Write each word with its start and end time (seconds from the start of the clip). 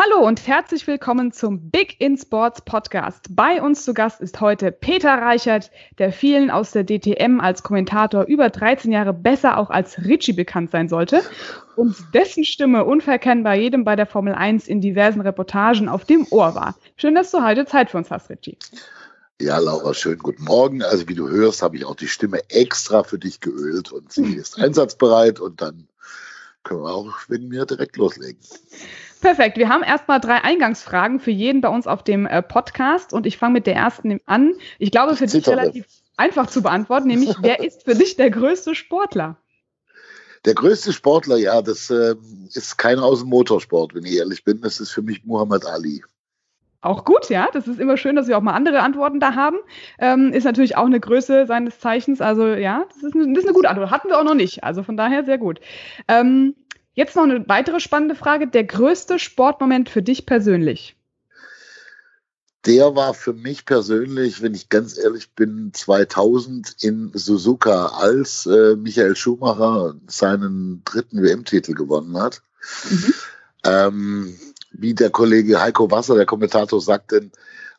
Hallo 0.00 0.24
und 0.24 0.46
herzlich 0.46 0.86
willkommen 0.86 1.32
zum 1.32 1.70
Big 1.70 2.00
in 2.00 2.16
Sports 2.16 2.60
Podcast. 2.60 3.26
Bei 3.30 3.60
uns 3.60 3.84
zu 3.84 3.94
Gast 3.94 4.20
ist 4.20 4.40
heute 4.40 4.70
Peter 4.70 5.10
Reichert, 5.10 5.72
der 5.98 6.12
vielen 6.12 6.52
aus 6.52 6.70
der 6.70 6.84
DTM 6.84 7.40
als 7.40 7.64
Kommentator 7.64 8.24
über 8.26 8.48
13 8.48 8.92
Jahre 8.92 9.12
besser 9.12 9.58
auch 9.58 9.70
als 9.70 9.98
Ritchie 9.98 10.34
bekannt 10.34 10.70
sein 10.70 10.88
sollte 10.88 11.22
und 11.74 11.96
dessen 12.14 12.44
Stimme 12.44 12.84
unverkennbar 12.84 13.56
jedem 13.56 13.82
bei 13.82 13.96
der 13.96 14.06
Formel 14.06 14.34
1 14.34 14.68
in 14.68 14.80
diversen 14.80 15.20
Reportagen 15.20 15.88
auf 15.88 16.04
dem 16.04 16.28
Ohr 16.30 16.54
war. 16.54 16.76
Schön, 16.96 17.16
dass 17.16 17.32
du 17.32 17.42
heute 17.42 17.66
Zeit 17.66 17.90
für 17.90 17.96
uns 17.96 18.12
hast, 18.12 18.30
Ritchie. 18.30 18.56
Ja, 19.40 19.58
Laura, 19.58 19.94
schönen 19.94 20.20
guten 20.20 20.44
Morgen. 20.44 20.84
Also 20.84 21.08
wie 21.08 21.16
du 21.16 21.28
hörst, 21.28 21.60
habe 21.60 21.76
ich 21.76 21.84
auch 21.84 21.96
die 21.96 22.06
Stimme 22.06 22.48
extra 22.50 23.02
für 23.02 23.18
dich 23.18 23.40
geölt 23.40 23.90
und 23.90 24.12
sie 24.12 24.36
ist 24.36 24.60
einsatzbereit 24.60 25.40
und 25.40 25.60
dann 25.60 25.88
können 26.62 26.82
wir 26.82 26.94
auch 26.94 27.08
wegen 27.26 27.48
mir 27.48 27.66
direkt 27.66 27.96
loslegen. 27.96 28.38
Perfekt. 29.20 29.56
Wir 29.58 29.68
haben 29.68 29.82
erstmal 29.82 30.20
drei 30.20 30.42
Eingangsfragen 30.42 31.20
für 31.20 31.30
jeden 31.30 31.60
bei 31.60 31.68
uns 31.68 31.86
auf 31.86 32.02
dem 32.02 32.26
äh, 32.26 32.42
Podcast 32.42 33.12
und 33.12 33.26
ich 33.26 33.38
fange 33.38 33.54
mit 33.54 33.66
der 33.66 33.74
ersten 33.74 34.20
an. 34.26 34.54
Ich 34.78 34.90
glaube, 34.90 35.16
für 35.16 35.26
dich 35.26 35.46
relativ 35.48 35.86
einfach 36.16 36.48
zu 36.48 36.62
beantworten, 36.62 37.08
nämlich 37.08 37.34
wer 37.40 37.60
ist 37.60 37.84
für 37.84 37.94
dich 37.94 38.16
der 38.16 38.30
größte 38.30 38.74
Sportler? 38.74 39.36
Der 40.44 40.54
größte 40.54 40.92
Sportler, 40.92 41.36
ja, 41.36 41.62
das 41.62 41.90
äh, 41.90 42.14
ist 42.54 42.78
keiner 42.78 43.02
aus 43.04 43.20
dem 43.20 43.28
Motorsport, 43.28 43.94
wenn 43.94 44.04
ich 44.04 44.16
ehrlich 44.16 44.44
bin. 44.44 44.60
Das 44.60 44.78
ist 44.78 44.90
für 44.90 45.02
mich 45.02 45.24
Muhammad 45.24 45.66
Ali. 45.66 46.02
Auch 46.80 47.04
gut, 47.04 47.28
ja. 47.28 47.48
Das 47.52 47.66
ist 47.66 47.80
immer 47.80 47.96
schön, 47.96 48.14
dass 48.14 48.28
wir 48.28 48.38
auch 48.38 48.42
mal 48.42 48.54
andere 48.54 48.80
Antworten 48.80 49.18
da 49.18 49.34
haben. 49.34 49.56
Ähm, 49.98 50.32
ist 50.32 50.44
natürlich 50.44 50.76
auch 50.76 50.86
eine 50.86 51.00
Größe 51.00 51.46
seines 51.46 51.80
Zeichens. 51.80 52.20
Also 52.20 52.46
ja, 52.46 52.84
das 52.88 53.02
ist, 53.02 53.16
eine, 53.16 53.32
das 53.32 53.42
ist 53.42 53.48
eine 53.48 53.54
gute 53.54 53.68
Antwort. 53.68 53.90
Hatten 53.90 54.08
wir 54.08 54.18
auch 54.18 54.24
noch 54.24 54.34
nicht. 54.34 54.62
Also 54.62 54.84
von 54.84 54.96
daher 54.96 55.24
sehr 55.24 55.38
gut. 55.38 55.58
Ähm, 56.06 56.54
Jetzt 56.98 57.14
noch 57.14 57.22
eine 57.22 57.48
weitere 57.48 57.78
spannende 57.78 58.16
Frage. 58.16 58.48
Der 58.48 58.64
größte 58.64 59.20
Sportmoment 59.20 59.88
für 59.88 60.02
dich 60.02 60.26
persönlich? 60.26 60.96
Der 62.66 62.96
war 62.96 63.14
für 63.14 63.32
mich 63.32 63.64
persönlich, 63.64 64.42
wenn 64.42 64.52
ich 64.52 64.68
ganz 64.68 64.98
ehrlich 64.98 65.32
bin, 65.36 65.70
2000 65.72 66.74
in 66.82 67.12
Suzuka, 67.14 67.86
als 68.00 68.46
äh, 68.46 68.74
Michael 68.74 69.14
Schumacher 69.14 69.94
seinen 70.08 70.82
dritten 70.84 71.22
WM-Titel 71.22 71.74
gewonnen 71.74 72.20
hat. 72.20 72.42
Mhm. 72.90 73.14
Ähm, 73.62 74.36
wie 74.72 74.92
der 74.92 75.10
Kollege 75.10 75.60
Heiko 75.60 75.88
Wasser, 75.92 76.16
der 76.16 76.26
Kommentator, 76.26 76.80
sagte, 76.80 77.30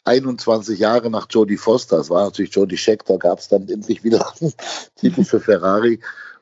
21 0.06 0.80
Jahre 0.80 1.10
nach 1.10 1.28
Jodie 1.30 1.58
Foster, 1.58 1.98
das 1.98 2.10
war 2.10 2.24
natürlich 2.24 2.56
Jodie 2.56 2.78
Scheck, 2.78 3.04
da 3.04 3.18
gab 3.18 3.40
es 3.40 3.50
dann 3.50 3.68
endlich 3.68 4.02
wieder 4.02 4.34
einen 4.40 4.54
Titel 4.96 5.26
für 5.26 5.42
Ferrari. 5.42 6.00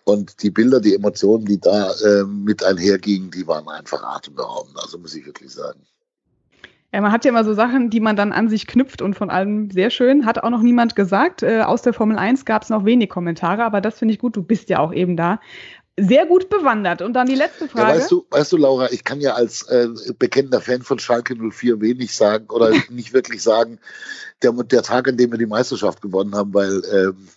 Und 0.08 0.42
die 0.42 0.52
Bilder, 0.52 0.80
die 0.80 0.96
Emotionen, 0.96 1.44
die 1.44 1.60
da 1.60 1.92
äh, 1.92 2.24
mit 2.24 2.64
einhergingen, 2.64 3.30
die 3.30 3.46
waren 3.46 3.68
einfach 3.68 4.02
atemberaubend. 4.04 4.78
Also 4.82 4.98
muss 4.98 5.14
ich 5.14 5.26
wirklich 5.26 5.52
sagen. 5.52 5.82
Ja, 6.94 7.02
man 7.02 7.12
hat 7.12 7.26
ja 7.26 7.30
immer 7.32 7.44
so 7.44 7.54
Sachen, 7.54 7.90
die 7.90 8.00
man 8.00 8.16
dann 8.16 8.32
an 8.32 8.48
sich 8.48 8.68
knüpft 8.68 9.02
und 9.02 9.16
von 9.16 9.30
allem 9.30 9.70
sehr 9.70 9.90
schön. 9.90 10.26
Hat 10.26 10.42
auch 10.42 10.50
noch 10.50 10.62
niemand 10.62 10.96
gesagt. 10.96 11.44
Äh, 11.44 11.60
aus 11.60 11.82
der 11.82 11.92
Formel 11.92 12.18
1 12.18 12.46
gab 12.46 12.64
es 12.64 12.70
noch 12.70 12.86
wenig 12.86 13.10
Kommentare, 13.10 13.66
aber 13.66 13.82
das 13.82 14.00
finde 14.00 14.14
ich 14.14 14.20
gut. 14.22 14.38
Du 14.38 14.44
bist 14.44 14.70
ja 14.70 14.80
auch 14.80 14.94
eben 14.94 15.18
da. 15.18 15.42
Sehr 16.00 16.26
gut 16.26 16.48
bewandert. 16.48 17.02
Und 17.02 17.12
dann 17.12 17.28
die 17.28 17.36
letzte 17.36 17.68
Frage. 17.68 17.90
Ja, 17.90 17.96
weißt, 17.98 18.10
du, 18.10 18.26
weißt 18.32 18.54
du, 18.54 18.58
Laura, 18.58 18.90
ich 18.94 19.04
kann 19.04 19.20
ja 19.20 19.34
als 19.34 19.64
äh, 19.64 19.90
bekennender 20.18 20.62
Fan 20.62 20.84
von 20.84 21.00
Schalke 21.00 21.36
04 21.36 21.82
wenig 21.82 22.16
sagen 22.16 22.46
oder 22.50 22.72
nicht 22.90 23.12
wirklich 23.12 23.44
sagen, 23.44 23.80
der, 24.42 24.54
der 24.54 24.84
Tag, 24.84 25.10
an 25.10 25.18
dem 25.18 25.32
wir 25.32 25.38
die 25.38 25.48
Meisterschaft 25.48 26.02
gewonnen 26.02 26.34
haben, 26.34 26.54
weil 26.54 26.82
ähm, 26.94 27.28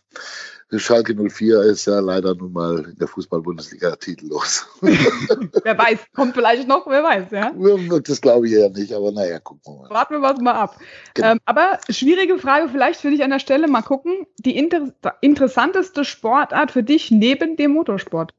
Schalke 0.79 1.15
04 1.17 1.63
ist 1.63 1.87
ja 1.87 1.99
leider 1.99 2.35
nun 2.35 2.53
mal 2.53 2.85
in 2.85 2.97
der 2.97 3.09
Fußball-Bundesliga 3.09 3.97
titellos. 3.97 4.67
wer 4.81 5.77
weiß, 5.77 5.99
kommt 6.15 6.35
vielleicht 6.35 6.69
noch, 6.69 6.87
wer 6.87 7.03
weiß, 7.03 7.31
ja? 7.33 7.53
Das 8.01 8.21
glaube 8.21 8.47
ich 8.47 8.53
ja 8.53 8.69
nicht, 8.69 8.93
aber 8.93 9.11
naja, 9.11 9.41
gucken 9.41 9.63
wir 9.65 9.83
mal. 9.83 9.91
Warten 9.91 10.15
wir 10.15 10.23
was 10.23 10.39
mal 10.41 10.55
ab. 10.55 10.79
Genau. 11.15 11.33
Ähm, 11.33 11.41
aber 11.45 11.81
schwierige 11.89 12.39
Frage 12.39 12.69
vielleicht 12.69 13.01
für 13.01 13.11
dich 13.11 13.25
an 13.25 13.31
der 13.31 13.41
Stelle, 13.41 13.67
mal 13.67 13.83
gucken. 13.83 14.27
Die 14.39 14.57
inter 14.57 14.93
interessanteste 15.21 16.05
Sportart 16.05 16.71
für 16.71 16.85
dich 16.85 17.11
neben 17.11 17.57
dem 17.57 17.73
Motorsport? 17.73 18.33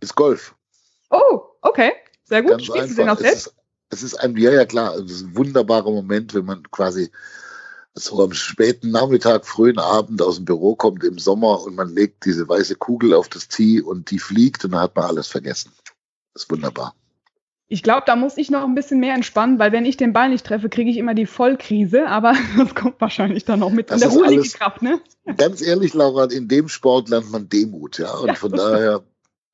Ist 0.00 0.16
Golf. 0.16 0.56
Oh, 1.10 1.42
okay, 1.62 1.92
sehr 2.24 2.42
gut. 2.42 2.64
Spielst 2.64 2.90
du 2.90 2.94
den 3.02 3.10
auch 3.10 3.18
selbst? 3.18 3.36
Es 3.36 3.46
ist, 3.46 3.54
es 3.90 4.02
ist 4.02 4.14
ein, 4.16 4.36
ja, 4.36 4.50
ja 4.50 4.64
klar, 4.64 4.96
es 4.96 5.10
ist 5.10 5.22
ein 5.22 5.36
wunderbarer 5.36 5.90
Moment, 5.90 6.34
wenn 6.34 6.44
man 6.44 6.62
quasi 6.70 7.10
so 8.04 8.22
am 8.22 8.32
späten 8.32 8.90
Nachmittag, 8.90 9.46
frühen 9.46 9.78
Abend 9.78 10.22
aus 10.22 10.36
dem 10.36 10.44
Büro 10.44 10.74
kommt 10.74 11.04
im 11.04 11.18
Sommer 11.18 11.62
und 11.62 11.74
man 11.74 11.94
legt 11.94 12.24
diese 12.24 12.48
weiße 12.48 12.76
Kugel 12.76 13.14
auf 13.14 13.28
das 13.28 13.48
Tee 13.48 13.80
und 13.80 14.10
die 14.10 14.18
fliegt 14.18 14.64
und 14.64 14.72
dann 14.72 14.80
hat 14.80 14.96
man 14.96 15.06
alles 15.06 15.28
vergessen. 15.28 15.72
Das 16.34 16.44
ist 16.44 16.50
wunderbar. 16.50 16.94
Ich 17.70 17.82
glaube, 17.82 18.04
da 18.06 18.16
muss 18.16 18.38
ich 18.38 18.50
noch 18.50 18.64
ein 18.64 18.74
bisschen 18.74 18.98
mehr 18.98 19.14
entspannen, 19.14 19.58
weil 19.58 19.72
wenn 19.72 19.84
ich 19.84 19.98
den 19.98 20.14
Ball 20.14 20.30
nicht 20.30 20.46
treffe, 20.46 20.70
kriege 20.70 20.90
ich 20.90 20.96
immer 20.96 21.14
die 21.14 21.26
Vollkrise, 21.26 22.06
aber 22.06 22.34
das 22.56 22.74
kommt 22.74 23.00
wahrscheinlich 23.00 23.44
dann 23.44 23.60
noch 23.60 23.70
mit 23.70 23.90
das 23.90 24.00
in 24.00 24.08
der 24.08 24.18
ruhigen 24.18 24.42
Kraft, 24.44 24.80
ne? 24.80 25.00
Ganz 25.36 25.60
ehrlich, 25.60 25.92
Laura, 25.92 26.24
in 26.24 26.48
dem 26.48 26.68
Sport 26.68 27.10
lernt 27.10 27.30
man 27.30 27.48
Demut, 27.50 27.98
ja. 27.98 28.14
Und 28.14 28.28
ja. 28.28 28.34
von 28.34 28.52
daher 28.52 29.02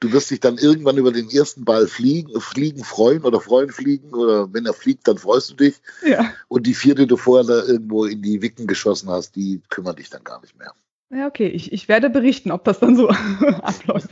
du 0.05 0.13
wirst 0.13 0.31
dich 0.31 0.41
dann 0.41 0.59
irgendwann 0.59 0.97
über 0.97 1.13
den 1.13 1.31
ersten 1.31 1.65
Ball 1.65 1.87
fliegen, 1.87 2.41
fliegen 2.41 2.85
freuen 2.85 3.25
oder 3.25 3.41
freuen 3.41 3.71
fliegen 3.71 4.13
oder 4.15 4.53
wenn 4.53 4.67
er 4.67 4.75
fliegt, 4.75 5.09
dann 5.09 5.19
freust 5.19 5.51
du 5.51 5.55
dich. 5.55 5.77
Ja. 6.07 6.33
Und 6.49 6.67
die 6.67 6.75
vier, 6.75 6.95
die 6.95 7.07
du 7.07 7.17
vorher 7.17 7.47
da 7.47 7.67
irgendwo 7.67 8.05
in 8.05 8.23
die 8.23 8.43
Wicken 8.43 8.67
geschossen 8.67 9.09
hast, 9.11 9.37
die 9.37 9.63
kümmern 9.69 9.97
dich 9.97 10.11
dann 10.11 10.25
gar 10.25 10.41
nicht 10.41 10.59
mehr. 10.59 10.73
Ja, 11.11 11.29
okay. 11.29 11.47
Ich, 11.47 11.73
ich 11.73 11.89
werde 11.89 12.11
berichten, 12.11 12.51
ob 12.51 12.65
das 12.65 12.81
dann 12.81 12.97
so 12.97 13.09
abläuft. 13.63 14.09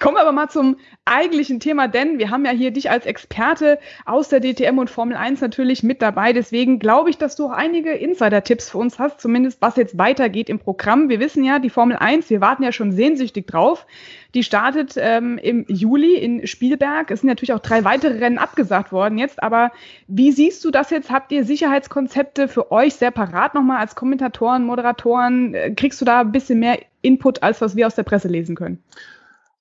Kommen 0.00 0.16
wir 0.16 0.22
aber 0.22 0.32
mal 0.32 0.48
zum 0.48 0.76
eigentlichen 1.04 1.60
Thema, 1.60 1.86
denn 1.86 2.18
wir 2.18 2.30
haben 2.30 2.44
ja 2.44 2.50
hier 2.50 2.72
dich 2.72 2.90
als 2.90 3.06
Experte 3.06 3.78
aus 4.04 4.28
der 4.28 4.40
DTM 4.40 4.78
und 4.78 4.90
Formel 4.90 5.16
1 5.16 5.40
natürlich 5.40 5.84
mit 5.84 6.02
dabei. 6.02 6.32
Deswegen 6.32 6.80
glaube 6.80 7.10
ich, 7.10 7.18
dass 7.18 7.36
du 7.36 7.46
auch 7.46 7.52
einige 7.52 7.92
Insider-Tipps 7.92 8.70
für 8.70 8.78
uns 8.78 8.98
hast, 8.98 9.20
zumindest 9.20 9.62
was 9.62 9.76
jetzt 9.76 9.96
weitergeht 9.98 10.48
im 10.48 10.58
Programm. 10.58 11.08
Wir 11.08 11.20
wissen 11.20 11.44
ja, 11.44 11.60
die 11.60 11.70
Formel 11.70 11.96
1, 11.96 12.28
wir 12.30 12.40
warten 12.40 12.64
ja 12.64 12.72
schon 12.72 12.90
sehnsüchtig 12.90 13.46
drauf. 13.46 13.86
Die 14.34 14.42
startet 14.42 14.94
ähm, 14.96 15.38
im 15.38 15.66
Juli 15.68 16.14
in 16.16 16.46
Spielberg. 16.46 17.10
Es 17.10 17.20
sind 17.20 17.28
natürlich 17.28 17.52
auch 17.52 17.60
drei 17.60 17.84
weitere 17.84 18.18
Rennen 18.18 18.38
abgesagt 18.38 18.90
worden 18.90 19.18
jetzt. 19.18 19.42
Aber 19.42 19.72
wie 20.08 20.32
siehst 20.32 20.64
du 20.64 20.70
das 20.70 20.90
jetzt? 20.90 21.10
Habt 21.10 21.32
ihr 21.32 21.44
Sicherheitskonzepte 21.44 22.48
für 22.48 22.72
euch 22.72 22.94
separat 22.94 23.54
nochmal 23.54 23.78
als 23.78 23.94
Kommentatoren, 23.94 24.64
Moderatoren? 24.64 25.54
Äh, 25.54 25.74
kriegst 25.74 26.00
du 26.00 26.04
da 26.04 26.20
ein 26.20 26.32
bisschen 26.32 26.60
mehr 26.60 26.78
Input, 27.02 27.42
als 27.42 27.60
was 27.60 27.76
wir 27.76 27.86
aus 27.86 27.94
der 27.94 28.04
Presse 28.04 28.28
lesen 28.28 28.54
können? 28.54 28.82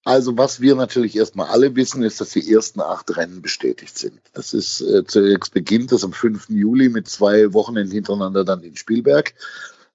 Also 0.03 0.37
was 0.37 0.61
wir 0.61 0.75
natürlich 0.75 1.15
erstmal 1.15 1.49
alle 1.49 1.75
wissen, 1.75 2.01
ist, 2.01 2.21
dass 2.21 2.31
die 2.31 2.51
ersten 2.51 2.81
acht 2.81 3.15
Rennen 3.15 3.41
bestätigt 3.41 3.97
sind. 3.97 4.19
Das 4.33 4.53
ist 4.53 4.81
äh, 4.81 5.03
zunächst 5.05 5.53
beginnt 5.53 5.91
das 5.91 6.03
am 6.03 6.13
5. 6.13 6.49
Juli 6.49 6.89
mit 6.89 7.07
zwei 7.07 7.53
Wochenenden 7.53 7.93
hintereinander 7.93 8.43
dann 8.43 8.63
in 8.63 8.75
Spielberg 8.75 9.33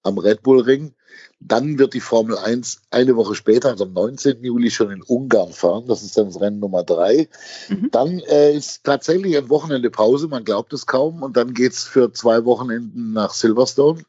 am 0.05 0.19
Red 0.19 0.43
Bull 0.43 0.61
Ring. 0.61 0.95
Dann 1.41 1.79
wird 1.79 1.95
die 1.95 2.01
Formel 2.01 2.37
1 2.37 2.83
eine 2.91 3.17
Woche 3.17 3.35
später, 3.35 3.71
also 3.71 3.85
am 3.85 3.93
19. 3.93 4.43
Juli, 4.43 4.71
schon 4.71 4.91
in 4.91 5.03
Ungarn 5.03 5.53
fahren. 5.53 5.85
Das 5.87 6.03
ist 6.03 6.17
dann 6.17 6.27
das 6.27 6.41
Rennen 6.41 6.61
Nummer 6.61 6.83
drei. 6.83 7.29
Mhm. 7.69 7.91
Dann 7.93 8.21
äh, 8.21 8.57
ist 8.57 8.85
tatsächlich 8.85 9.37
ein 9.37 9.49
Wochenende 9.49 9.91
Pause, 9.91 10.29
man 10.29 10.45
glaubt 10.45 10.73
es 10.73 10.87
kaum. 10.87 11.23
Und 11.23 11.37
dann 11.37 11.55
geht 11.55 11.73
es 11.73 11.85
für 11.85 12.13
zwei 12.13 12.45
Wochenenden 12.45 13.13
nach 13.13 13.33
Silverstone. 13.35 14.03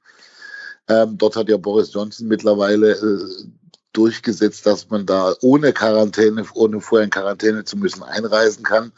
Ähm, 0.88 1.18
dort 1.18 1.36
hat 1.36 1.50
ja 1.50 1.58
Boris 1.58 1.94
Johnson 1.94 2.28
mittlerweile 2.28 2.92
äh, 2.92 3.48
durchgesetzt, 3.94 4.66
dass 4.66 4.90
man 4.90 5.06
da 5.06 5.34
ohne 5.42 5.74
Quarantäne, 5.74 6.46
ohne 6.54 6.80
vorher 6.82 7.06
in 7.06 7.10
Quarantäne 7.10 7.66
zu 7.66 7.78
müssen, 7.78 8.04
einreisen 8.04 8.64
kann. 8.64 8.92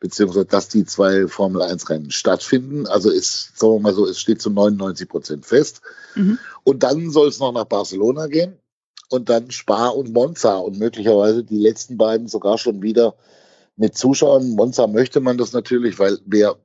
Beziehungsweise 0.00 0.46
dass 0.46 0.68
die 0.68 0.84
zwei 0.84 1.26
Formel 1.26 1.62
1 1.62 1.88
Rennen 1.88 2.10
stattfinden. 2.10 2.86
Also 2.86 3.10
ist, 3.10 3.58
sagen 3.58 3.74
wir 3.74 3.80
mal 3.80 3.94
so, 3.94 4.06
es 4.06 4.20
steht 4.20 4.42
zu 4.42 4.50
99 4.50 5.08
Prozent 5.08 5.46
fest. 5.46 5.80
Mhm. 6.14 6.38
Und 6.64 6.82
dann 6.82 7.10
soll 7.10 7.28
es 7.28 7.38
noch 7.38 7.52
nach 7.52 7.64
Barcelona 7.64 8.26
gehen 8.26 8.58
und 9.08 9.28
dann 9.28 9.50
Spa 9.50 9.88
und 9.88 10.12
Monza 10.12 10.56
und 10.56 10.78
möglicherweise 10.78 11.44
die 11.44 11.58
letzten 11.58 11.96
beiden 11.96 12.28
sogar 12.28 12.58
schon 12.58 12.82
wieder 12.82 13.14
mit 13.76 13.96
Zuschauern. 13.96 14.50
Monza 14.50 14.86
möchte 14.86 15.20
man 15.20 15.38
das 15.38 15.52
natürlich, 15.52 15.98
weil 15.98 16.18
wer 16.24 16.56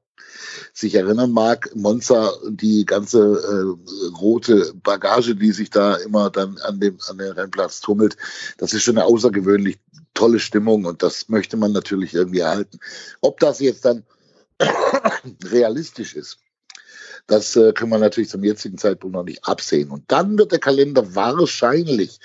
sich 0.73 0.95
erinnern 0.95 1.31
mag, 1.31 1.69
Monza, 1.75 2.33
die 2.49 2.85
ganze 2.85 3.19
äh, 3.19 4.09
rote 4.19 4.73
Bagage, 4.83 5.35
die 5.35 5.51
sich 5.51 5.69
da 5.69 5.95
immer 5.95 6.29
dann 6.29 6.57
an 6.59 6.79
dem, 6.79 6.97
an 7.09 7.17
den 7.17 7.31
Rennplatz 7.31 7.81
tummelt, 7.81 8.17
das 8.57 8.73
ist 8.73 8.83
schon 8.83 8.97
eine 8.97 9.05
außergewöhnlich 9.05 9.77
tolle 10.13 10.39
Stimmung 10.39 10.85
und 10.85 11.03
das 11.03 11.29
möchte 11.29 11.57
man 11.57 11.71
natürlich 11.71 12.13
irgendwie 12.13 12.39
erhalten. 12.39 12.79
Ob 13.21 13.39
das 13.39 13.59
jetzt 13.59 13.85
dann 13.85 14.03
realistisch 15.43 16.15
ist, 16.15 16.37
das 17.27 17.55
äh, 17.55 17.73
können 17.73 17.91
wir 17.91 17.99
natürlich 17.99 18.29
zum 18.29 18.43
jetzigen 18.43 18.77
Zeitpunkt 18.77 19.15
noch 19.15 19.23
nicht 19.23 19.45
absehen. 19.45 19.89
Und 19.89 20.03
dann 20.07 20.37
wird 20.37 20.51
der 20.51 20.59
Kalender 20.59 21.15
wahrscheinlich 21.15 22.19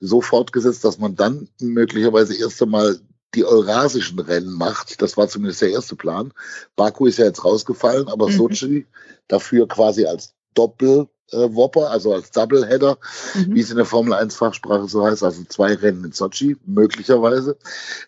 so 0.00 0.20
fortgesetzt, 0.20 0.84
dass 0.84 0.98
man 0.98 1.16
dann 1.16 1.48
möglicherweise 1.60 2.36
erst 2.36 2.62
einmal 2.62 3.00
die 3.34 3.44
eurasischen 3.44 4.18
Rennen 4.18 4.52
macht. 4.52 5.02
Das 5.02 5.16
war 5.16 5.28
zumindest 5.28 5.60
der 5.60 5.70
erste 5.70 5.96
Plan. 5.96 6.32
Baku 6.76 7.06
ist 7.06 7.18
ja 7.18 7.26
jetzt 7.26 7.44
rausgefallen, 7.44 8.08
aber 8.08 8.28
mhm. 8.28 8.36
Sochi 8.36 8.86
dafür 9.26 9.68
quasi 9.68 10.06
als 10.06 10.34
Doppelwopper, 10.54 11.10
äh, 11.32 11.48
also 11.86 12.14
als 12.14 12.30
Doubleheader, 12.30 12.98
mhm. 13.34 13.54
wie 13.54 13.60
es 13.60 13.70
in 13.70 13.76
der 13.76 13.84
Formel 13.86 14.12
1 14.12 14.34
Fachsprache 14.34 14.88
so 14.88 15.04
heißt, 15.04 15.22
also 15.22 15.44
zwei 15.44 15.74
Rennen 15.74 16.04
in 16.04 16.12
Sochi, 16.12 16.56
möglicherweise. 16.66 17.56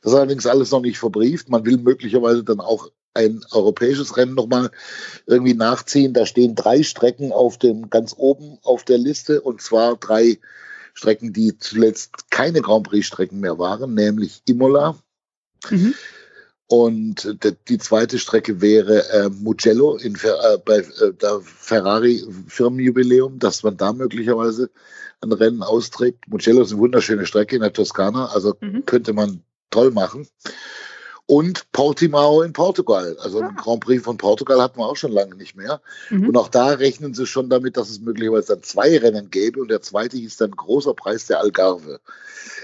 Das 0.03 0.13
ist 0.13 0.19
allerdings 0.19 0.47
alles 0.47 0.71
noch 0.71 0.81
nicht 0.81 0.99
verbrieft. 0.99 1.49
Man 1.49 1.65
will 1.65 1.79
möglicherweise 1.79 2.45
dann 2.45 2.61
auch 2.61 2.91
ein 3.13 3.45
europäisches 3.51 4.17
Rennen 4.17 4.35
nochmal 4.35 4.71
irgendwie 5.27 5.55
nachziehen. 5.55 6.15
Da 6.15 6.27
stehen 6.27 6.55
drei 6.55 6.83
Strecken 6.83 7.33
auf 7.33 7.59
dem, 7.59 7.91
ganz 7.91 8.15
oben 8.17 8.59
auf 8.63 8.85
der 8.85 8.99
Liste 8.99 9.41
und 9.41 9.61
zwar 9.61 9.97
drei 9.97 10.39
Strecken, 10.95 11.33
die 11.33 11.57
zuletzt 11.59 12.31
keine 12.31 12.61
Grand 12.61 12.87
Prix-Strecken 12.89 13.41
mehr 13.41 13.59
waren, 13.59 13.95
nämlich 13.95 14.43
Imola, 14.47 14.97
Mhm. 15.69 15.95
Und 16.73 17.37
die 17.67 17.79
zweite 17.79 18.21
Strecke 18.21 18.61
wäre 18.61 19.09
äh, 19.11 19.29
Mugello 19.29 19.97
in, 19.97 20.15
äh, 20.15 20.57
bei 20.65 20.77
äh, 20.77 21.13
der 21.21 21.41
Ferrari 21.41 22.25
Firmenjubiläum, 22.47 23.41
dass 23.41 23.65
man 23.65 23.77
da 23.77 23.93
möglicherweise 23.93 24.71
ein 25.21 25.33
Rennen 25.33 25.65
austrägt. 25.65 26.29
Mugello 26.29 26.63
ist 26.63 26.71
eine 26.71 26.79
wunderschöne 26.79 27.27
Strecke 27.27 27.57
in 27.57 27.63
der 27.63 27.73
Toskana, 27.73 28.27
also 28.27 28.55
mhm. 28.61 28.87
könnte 28.87 29.13
man 29.13 29.43
toll 29.71 29.91
machen. 29.91 30.29
Und 31.27 31.73
Portimao 31.73 32.43
in 32.43 32.53
Portugal. 32.53 33.17
Also 33.21 33.41
ein 33.41 33.57
Grand 33.57 33.81
Prix 33.81 34.05
von 34.05 34.17
Portugal 34.17 34.63
hatten 34.63 34.79
wir 34.79 34.87
auch 34.87 34.97
schon 34.97 35.11
lange 35.11 35.35
nicht 35.35 35.57
mehr. 35.57 35.81
Mhm. 36.09 36.29
Und 36.29 36.37
auch 36.37 36.49
da 36.49 36.69
rechnen 36.69 37.15
sie 37.15 37.27
schon 37.27 37.51
damit, 37.51 37.77
dass 37.77 37.91
es 37.91 37.99
möglicherweise 37.99 38.55
dann 38.55 38.63
zwei 38.63 38.97
Rennen 38.97 39.31
gäbe. 39.31 39.61
Und 39.61 39.73
der 39.73 39.83
zweite 39.83 40.17
hieß 40.19 40.37
dann 40.37 40.53
Großer 40.53 40.95
Preis 40.95 41.27
der 41.27 41.41
Algarve. 41.41 41.99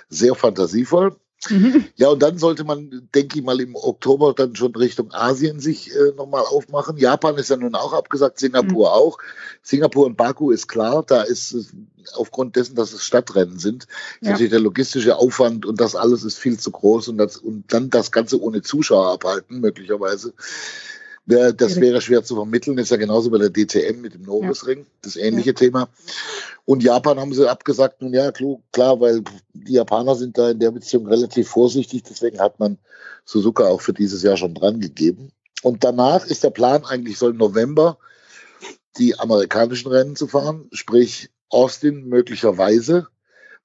Sehr 0.08 0.36
fantasievoll. 0.36 1.16
Mhm. 1.50 1.84
Ja, 1.96 2.08
und 2.08 2.22
dann 2.22 2.38
sollte 2.38 2.64
man, 2.64 3.08
denke 3.14 3.38
ich 3.38 3.44
mal, 3.44 3.60
im 3.60 3.76
Oktober 3.76 4.34
dann 4.34 4.56
schon 4.56 4.74
Richtung 4.74 5.12
Asien 5.12 5.60
sich 5.60 5.94
äh, 5.94 6.12
nochmal 6.16 6.42
aufmachen. 6.42 6.96
Japan 6.96 7.36
ist 7.36 7.50
ja 7.50 7.56
nun 7.56 7.74
auch 7.74 7.92
abgesagt, 7.92 8.38
Singapur 8.38 8.88
mhm. 8.88 8.94
auch. 8.94 9.18
Singapur 9.62 10.06
und 10.06 10.16
Baku 10.16 10.50
ist 10.50 10.68
klar, 10.68 11.04
da 11.06 11.22
ist 11.22 11.52
es 11.52 11.72
aufgrund 12.14 12.56
dessen, 12.56 12.74
dass 12.74 12.92
es 12.92 13.04
Stadtrennen 13.04 13.58
sind, 13.58 13.86
ja. 14.20 14.30
natürlich 14.30 14.50
der 14.50 14.60
logistische 14.60 15.16
Aufwand 15.16 15.66
und 15.66 15.80
das 15.80 15.96
alles 15.96 16.24
ist 16.24 16.38
viel 16.38 16.58
zu 16.58 16.70
groß 16.70 17.08
und, 17.08 17.18
das, 17.18 17.36
und 17.36 17.72
dann 17.72 17.90
das 17.90 18.12
Ganze 18.12 18.40
ohne 18.40 18.62
Zuschauer 18.62 19.12
abhalten, 19.12 19.60
möglicherweise. 19.60 20.32
Wär, 21.26 21.52
das 21.52 21.80
wäre 21.80 22.00
schwer 22.00 22.22
zu 22.22 22.36
vermitteln, 22.36 22.78
ist 22.78 22.92
ja 22.92 22.96
genauso 22.96 23.30
bei 23.30 23.38
der 23.38 23.50
DTM 23.50 24.00
mit 24.00 24.14
dem 24.14 24.22
Norisring, 24.22 24.78
ja. 24.78 24.84
das 25.02 25.16
ähnliche 25.16 25.50
ja. 25.50 25.54
Thema. 25.54 25.88
Und 26.64 26.84
Japan 26.84 27.18
haben 27.18 27.34
sie 27.34 27.50
abgesagt, 27.50 28.00
nun 28.00 28.14
ja, 28.14 28.30
klar, 28.30 29.00
weil 29.00 29.22
die 29.52 29.72
Japaner 29.72 30.14
sind 30.14 30.38
da 30.38 30.50
in 30.50 30.60
der 30.60 30.70
Beziehung 30.70 31.08
relativ 31.08 31.48
vorsichtig, 31.48 32.04
deswegen 32.04 32.38
hat 32.38 32.60
man 32.60 32.78
Suzuka 33.24 33.64
auch 33.64 33.80
für 33.80 33.92
dieses 33.92 34.22
Jahr 34.22 34.36
schon 34.36 34.54
dran 34.54 34.80
gegeben. 34.80 35.32
Und 35.62 35.82
danach 35.82 36.24
ist 36.26 36.44
der 36.44 36.50
Plan 36.50 36.84
eigentlich, 36.84 37.18
soll 37.18 37.32
im 37.32 37.38
November 37.38 37.98
die 38.98 39.18
amerikanischen 39.18 39.90
Rennen 39.90 40.14
zu 40.14 40.28
fahren, 40.28 40.68
sprich 40.70 41.30
Austin 41.48 42.08
möglicherweise 42.08 43.08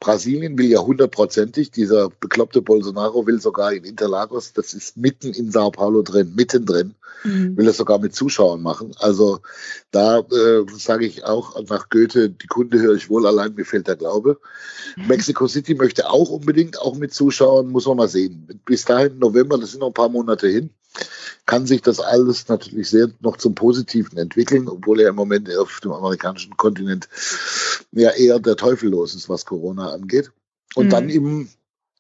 Brasilien 0.02 0.58
will 0.58 0.66
ja 0.66 0.80
hundertprozentig, 0.80 1.70
dieser 1.70 2.10
bekloppte 2.10 2.64
Bolsonaro 2.64 3.28
will 3.28 3.40
sogar 3.40 3.72
in 3.72 3.84
Interlagos, 3.84 4.52
das 4.52 4.74
ist 4.74 4.98
mitten 4.98 5.32
in 5.32 5.52
Sao 5.52 5.70
Paulo 5.70 6.02
drin, 6.02 6.34
mittendrin, 6.36 6.96
mhm. 7.24 7.56
will 7.56 7.68
es 7.68 7.78
sogar 7.78 8.00
mit 8.00 8.16
Zuschauern 8.16 8.64
machen. 8.64 8.94
Also 8.98 9.42
da 9.92 10.20
äh, 10.20 10.66
sage 10.76 11.06
ich 11.06 11.24
auch 11.24 11.56
nach 11.70 11.90
Goethe, 11.90 12.32
die 12.32 12.48
Kunde 12.48 12.80
höre 12.80 12.96
ich 12.96 13.12
wohl, 13.12 13.28
allein 13.28 13.54
mir 13.54 13.64
fehlt 13.64 13.88
der 13.88 13.96
Glaube. 13.96 14.40
Mhm. 14.98 15.08
Mexico 15.08 15.48
City 15.48 15.76
möchte 15.76 16.10
auch 16.10 16.32
unbedingt, 16.32 16.82
auch 16.82 16.96
mit 16.96 17.14
Zuschauern, 17.14 17.68
muss 17.68 17.86
man 17.86 17.98
mal 17.98 18.10
sehen. 18.10 18.60
Bis 18.66 18.86
dahin, 18.86 19.20
November, 19.20 19.60
das 19.60 19.70
sind 19.70 19.82
noch 19.82 19.88
ein 19.90 19.94
paar 19.94 20.10
Monate 20.10 20.48
hin 20.48 20.72
kann 21.52 21.66
sich 21.66 21.82
das 21.82 22.00
alles 22.00 22.48
natürlich 22.48 22.90
sehr 22.90 23.10
noch 23.20 23.36
zum 23.36 23.56
Positiven 23.56 24.18
entwickeln, 24.18 24.70
obwohl 24.70 25.02
er 25.02 25.10
im 25.10 25.18
Moment 25.18 25.54
auf 25.58 25.82
dem 25.82 25.92
amerikanischen 25.92 26.56
Kontinent 26.56 27.10
ja 27.92 28.12
eher 28.12 28.40
der 28.40 28.56
Teufel 28.56 28.90
los 28.90 29.16
ist, 29.16 29.28
was 29.28 29.46
Corona 29.46 29.92
angeht. 29.92 30.32
Und 30.76 30.86
mhm. 30.86 30.90
dann 30.92 31.10
im 31.10 31.50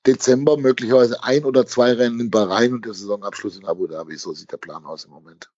Dezember 0.07 0.55
möglicherweise 0.55 1.21
ein 1.25 1.43
oder 1.43 1.65
zwei 1.65 1.91
Rennen 1.91 2.21
in 2.21 2.31
Bahrain 2.31 2.75
und 2.75 2.85
der 2.85 2.93
Saisonabschluss 2.93 3.57
in 3.57 3.65
Abu 3.65 3.87
Dhabi. 3.87 4.15
So 4.15 4.31
sieht 4.31 4.53
der 4.53 4.57
Plan 4.57 4.85
aus 4.85 5.03
im 5.03 5.11
Moment. 5.11 5.49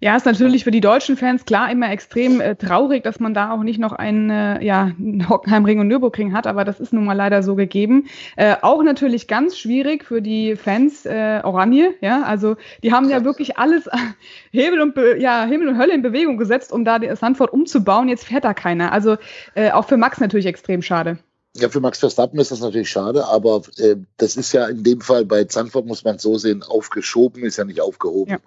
Ja, 0.00 0.16
ist 0.16 0.26
natürlich 0.26 0.64
für 0.64 0.70
die 0.70 0.80
deutschen 0.80 1.16
Fans 1.16 1.44
klar 1.44 1.70
immer 1.70 1.90
extrem 1.90 2.40
äh, 2.40 2.56
traurig, 2.56 3.04
dass 3.04 3.20
man 3.20 3.32
da 3.32 3.52
auch 3.52 3.62
nicht 3.62 3.78
noch 3.78 3.92
einen, 3.92 4.28
äh, 4.28 4.62
ja, 4.62 4.90
Hockenheimring 5.28 5.78
und 5.78 5.88
Nürburgring 5.88 6.34
hat, 6.34 6.46
aber 6.46 6.64
das 6.64 6.80
ist 6.80 6.92
nun 6.92 7.04
mal 7.04 7.14
leider 7.14 7.42
so 7.42 7.54
gegeben. 7.54 8.08
Äh, 8.36 8.56
auch 8.62 8.82
natürlich 8.82 9.28
ganz 9.28 9.56
schwierig 9.56 10.04
für 10.04 10.20
die 10.20 10.56
Fans 10.56 11.06
äh, 11.06 11.40
Oranje, 11.42 11.94
ja, 12.00 12.22
also 12.22 12.56
die 12.82 12.92
haben 12.92 13.08
ja 13.08 13.24
wirklich 13.24 13.56
alles 13.56 13.88
Hebel 14.50 14.80
und 14.80 14.94
ja, 15.18 15.44
Himmel 15.44 15.68
und 15.68 15.78
Hölle 15.78 15.94
in 15.94 16.02
Bewegung 16.02 16.36
gesetzt, 16.36 16.72
um 16.72 16.84
da 16.84 16.98
die 16.98 17.14
Sandford 17.14 17.52
umzubauen. 17.52 18.08
Jetzt 18.08 18.24
fährt 18.24 18.44
da 18.44 18.54
keiner. 18.54 18.92
Also 18.92 19.16
äh, 19.54 19.70
auch 19.70 19.86
für 19.86 19.96
Max 19.96 20.20
natürlich 20.20 20.46
extrem 20.46 20.82
schade. 20.82 21.18
Ja, 21.56 21.68
für 21.68 21.80
Max 21.80 22.00
Verstappen 22.00 22.40
ist 22.40 22.50
das 22.50 22.60
natürlich 22.60 22.90
schade, 22.90 23.26
aber 23.26 23.62
äh, 23.78 23.94
das 24.16 24.36
ist 24.36 24.52
ja 24.52 24.66
in 24.66 24.82
dem 24.82 25.00
Fall 25.00 25.24
bei 25.24 25.44
Zandvoort, 25.44 25.86
muss 25.86 26.02
man 26.02 26.18
so 26.18 26.36
sehen, 26.36 26.64
aufgeschoben, 26.64 27.44
ist 27.44 27.58
ja 27.58 27.64
nicht 27.64 27.80
aufgehoben. 27.80 28.32
Ja. 28.32 28.38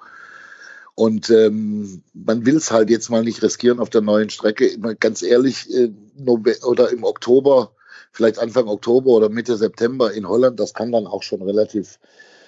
Und 0.98 1.30
ähm, 1.30 2.02
man 2.16 2.48
will 2.48 2.56
es 2.56 2.72
halt 2.72 2.90
jetzt 2.90 3.12
mal 3.12 3.24
nicht 3.24 3.44
riskieren 3.44 3.80
auf 3.80 3.92
der 3.92 4.02
neuen 4.02 4.32
Strecke. 4.32 4.80
Ganz 5.00 5.22
ehrlich, 5.22 5.72
äh, 5.72 5.92
oder 6.66 6.90
im 6.90 7.04
Oktober, 7.04 7.76
vielleicht 8.12 8.40
Anfang 8.40 8.68
Oktober 8.68 9.12
oder 9.12 9.30
Mitte 9.30 9.58
September 9.58 10.12
in 10.12 10.28
Holland, 10.28 10.60
das 10.60 10.74
kann 10.74 10.92
dann 10.92 11.06
auch 11.06 11.22
schon 11.22 11.44
relativ 11.44 12.00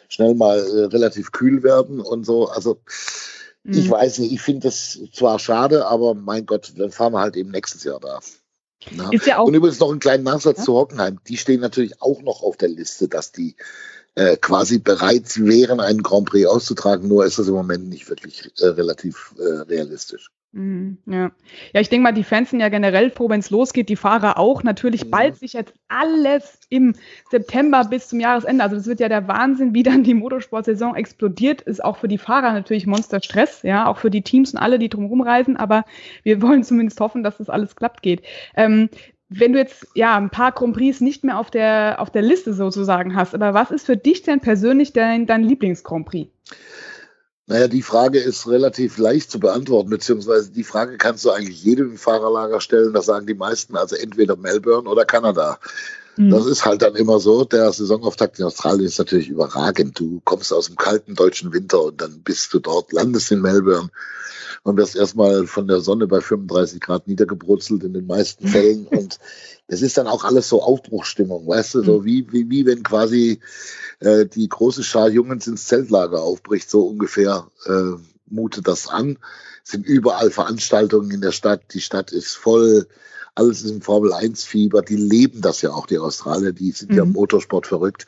schnell 0.08 0.34
mal 0.34 0.58
äh, 0.58 0.86
relativ 0.86 1.32
kühl 1.32 1.62
werden 1.62 2.00
und 2.00 2.26
so. 2.26 2.48
Also 2.48 2.82
mhm. 3.66 3.74
ich 3.78 3.88
weiß 3.88 4.18
nicht, 4.18 4.32
ich 4.32 4.42
finde 4.42 4.70
das 4.70 5.00
zwar 5.14 5.38
schade, 5.38 5.86
aber 5.86 6.16
mein 6.16 6.48
Gott, 6.48 6.74
dann 6.76 6.90
fahren 6.90 7.14
wir 7.14 7.20
halt 7.20 7.36
eben 7.36 7.52
nächstes 7.52 7.84
Jahr 7.84 8.00
da. 8.00 8.20
Ja 9.28 9.42
und 9.42 9.54
übrigens 9.54 9.80
noch 9.80 9.92
einen 9.92 10.00
kleinen 10.00 10.24
Nachsatz 10.24 10.58
ja? 10.58 10.64
zu 10.64 10.74
Hockenheim. 10.74 11.20
Die 11.28 11.38
stehen 11.38 11.62
natürlich 11.62 12.02
auch 12.02 12.24
noch 12.24 12.42
auf 12.42 12.58
der 12.58 12.70
Liste, 12.70 13.08
dass 13.10 13.32
die 13.32 13.58
äh, 14.20 14.36
quasi 14.36 14.80
bereit 14.80 15.40
wären, 15.40 15.80
einen 15.80 16.04
Grand 16.04 16.30
Prix 16.30 16.46
auszutragen. 16.46 17.08
Nur 17.08 17.26
ist 17.26 17.40
das 17.40 17.48
im 17.48 17.54
Moment 17.54 17.88
nicht 17.88 18.10
wirklich 18.10 18.52
äh, 18.60 18.66
relativ 18.66 19.34
äh, 19.40 19.62
realistisch. 19.62 20.30
Mhm, 20.52 20.98
ja. 21.06 21.32
ja, 21.74 21.80
ich 21.80 21.88
denke 21.88 22.04
mal, 22.04 22.12
die 22.12 22.26
Fans 22.26 22.50
sind 22.50 22.60
ja 22.60 22.68
generell 22.68 23.12
froh, 23.12 23.30
wenn 23.30 23.40
es 23.40 23.50
losgeht, 23.50 23.88
die 23.88 23.96
Fahrer 23.96 24.38
auch. 24.38 24.62
Natürlich 24.64 25.06
mhm. 25.06 25.12
bald 25.12 25.38
sich 25.38 25.54
jetzt 25.54 25.74
alles 25.88 26.60
im 26.68 26.96
September 27.32 27.86
bis 27.86 28.10
zum 28.10 28.20
Jahresende. 28.20 28.62
Also 28.62 28.76
das 28.76 28.88
wird 28.88 29.00
ja 29.00 29.08
der 29.08 29.30
Wahnsinn, 29.30 29.74
wie 29.74 29.84
dann 29.84 30.04
die 30.04 30.16
Motorsportsaison 30.16 30.96
explodiert. 30.96 31.62
Ist 31.62 31.82
auch 31.82 31.96
für 31.96 32.10
die 32.10 32.18
Fahrer 32.18 32.52
natürlich 32.52 32.88
Monsterstress, 32.88 33.62
ja, 33.64 33.88
auch 33.88 34.00
für 34.00 34.10
die 34.10 34.24
Teams 34.24 34.52
und 34.52 34.60
alle, 34.60 34.80
die 34.80 34.90
drumherum 34.90 35.22
reisen. 35.22 35.56
Aber 35.56 35.86
wir 36.24 36.42
wollen 36.42 36.66
zumindest 36.66 37.00
hoffen, 37.00 37.24
dass 37.24 37.38
das 37.38 37.50
alles 37.50 37.78
klappt 37.78 38.02
geht. 38.02 38.24
Ähm, 38.56 38.90
wenn 39.30 39.54
du 39.54 39.60
jetzt 39.60 39.88
ja 39.94 40.18
ein 40.18 40.32
paar 40.32 40.52
Grand 40.52 40.76
Prix 40.76 41.02
nicht 41.02 41.24
mehr 41.24 41.40
auf 41.40 41.52
der, 41.52 41.98
auf 42.00 42.10
der 42.10 42.24
Liste 42.24 42.54
sozusagen 42.54 43.16
hast, 43.16 43.36
aber 43.36 43.54
was 43.54 43.72
ist 43.72 43.86
für 43.86 43.98
dich 43.98 44.24
denn 44.24 44.40
persönlich 44.40 44.92
dein, 44.92 45.28
dein 45.28 45.44
Lieblings-Grand 45.44 46.06
Prix? 46.08 46.32
Naja, 47.46 47.68
die 47.68 47.82
Frage 47.82 48.20
ist 48.20 48.48
relativ 48.48 48.98
leicht 48.98 49.32
zu 49.32 49.40
beantworten, 49.40 49.90
beziehungsweise 49.90 50.52
die 50.52 50.64
Frage 50.64 50.98
kannst 50.98 51.26
du 51.26 51.32
eigentlich 51.32 51.64
jedem 51.64 51.98
Fahrerlager 51.98 52.62
stellen. 52.62 52.94
Das 52.94 53.08
sagen 53.08 53.26
die 53.26 53.34
meisten, 53.34 53.76
also 53.76 53.96
entweder 53.96 54.36
Melbourne 54.36 54.88
oder 54.88 55.04
Kanada. 55.06 55.58
Mhm. 56.16 56.30
Das 56.30 56.46
ist 56.46 56.66
halt 56.66 56.84
dann 56.84 56.96
immer 56.96 57.20
so. 57.20 57.46
Der 57.46 57.72
Saisonauftakt 57.72 58.38
in 58.38 58.46
Australien 58.46 58.86
ist 58.86 59.00
natürlich 59.00 59.30
überragend. 59.30 60.00
Du 60.00 60.22
kommst 60.26 60.54
aus 60.54 60.68
dem 60.68 60.76
kalten 60.76 61.16
deutschen 61.16 61.52
Winter 61.52 61.82
und 61.86 62.00
dann 62.00 62.22
bist 62.22 62.54
du 62.54 62.60
dort, 62.60 62.94
landest 62.94 63.32
in 63.32 63.42
Melbourne 63.42 63.90
man 64.64 64.78
wird 64.78 64.96
erstmal 64.96 65.48
von 65.48 65.68
der 65.68 65.82
Sonne 65.82 66.08
bei 66.08 66.22
35 66.22 66.80
Grad 66.80 67.08
niedergebrutzelt 67.08 67.84
in 67.84 67.94
den 67.94 68.08
meisten 68.08 68.48
Fällen 68.50 68.88
und 68.88 69.20
es 69.68 69.82
ist 69.82 69.98
dann 69.98 70.08
auch 70.08 70.24
alles 70.24 70.50
so 70.50 70.62
Aufbruchstimmung, 70.64 71.48
weißt 71.48 71.76
du, 71.76 71.84
so 71.84 72.00
mhm. 72.00 72.06
wie, 72.06 72.32
wie, 72.32 72.50
wie 72.50 72.66
wenn 72.66 72.84
quasi 72.84 73.40
äh, 74.00 74.26
die 74.26 74.50
große 74.50 74.84
Schar 74.84 75.10
Jungens 75.10 75.48
ins 75.48 75.66
Zeltlager 75.66 76.22
aufbricht, 76.22 76.70
so 76.70 76.88
ungefähr 76.88 77.48
äh, 77.66 77.92
mutet 78.28 78.68
das 78.68 78.88
an. 78.88 79.18
Es 79.64 79.72
sind 79.72 79.86
überall 79.86 80.32
Veranstaltungen 80.32 81.12
in 81.12 81.22
der 81.22 81.32
Stadt, 81.32 81.62
die 81.74 81.82
Stadt 81.82 82.12
ist 82.12 82.36
voll, 82.36 82.88
alles 83.36 83.62
ist 83.62 83.72
im 83.72 83.82
Formel 83.82 84.12
1 84.12 84.44
Fieber, 84.44 84.82
die 84.82 84.96
leben 84.96 85.42
das 85.42 85.62
ja 85.62 85.72
auch, 85.72 85.86
die 85.86 86.00
Australier, 86.00 86.52
die 86.52 86.72
sind 86.72 86.92
mhm. 86.92 86.98
ja 86.98 87.06
Motorsport 87.06 87.68
verrückt 87.68 88.08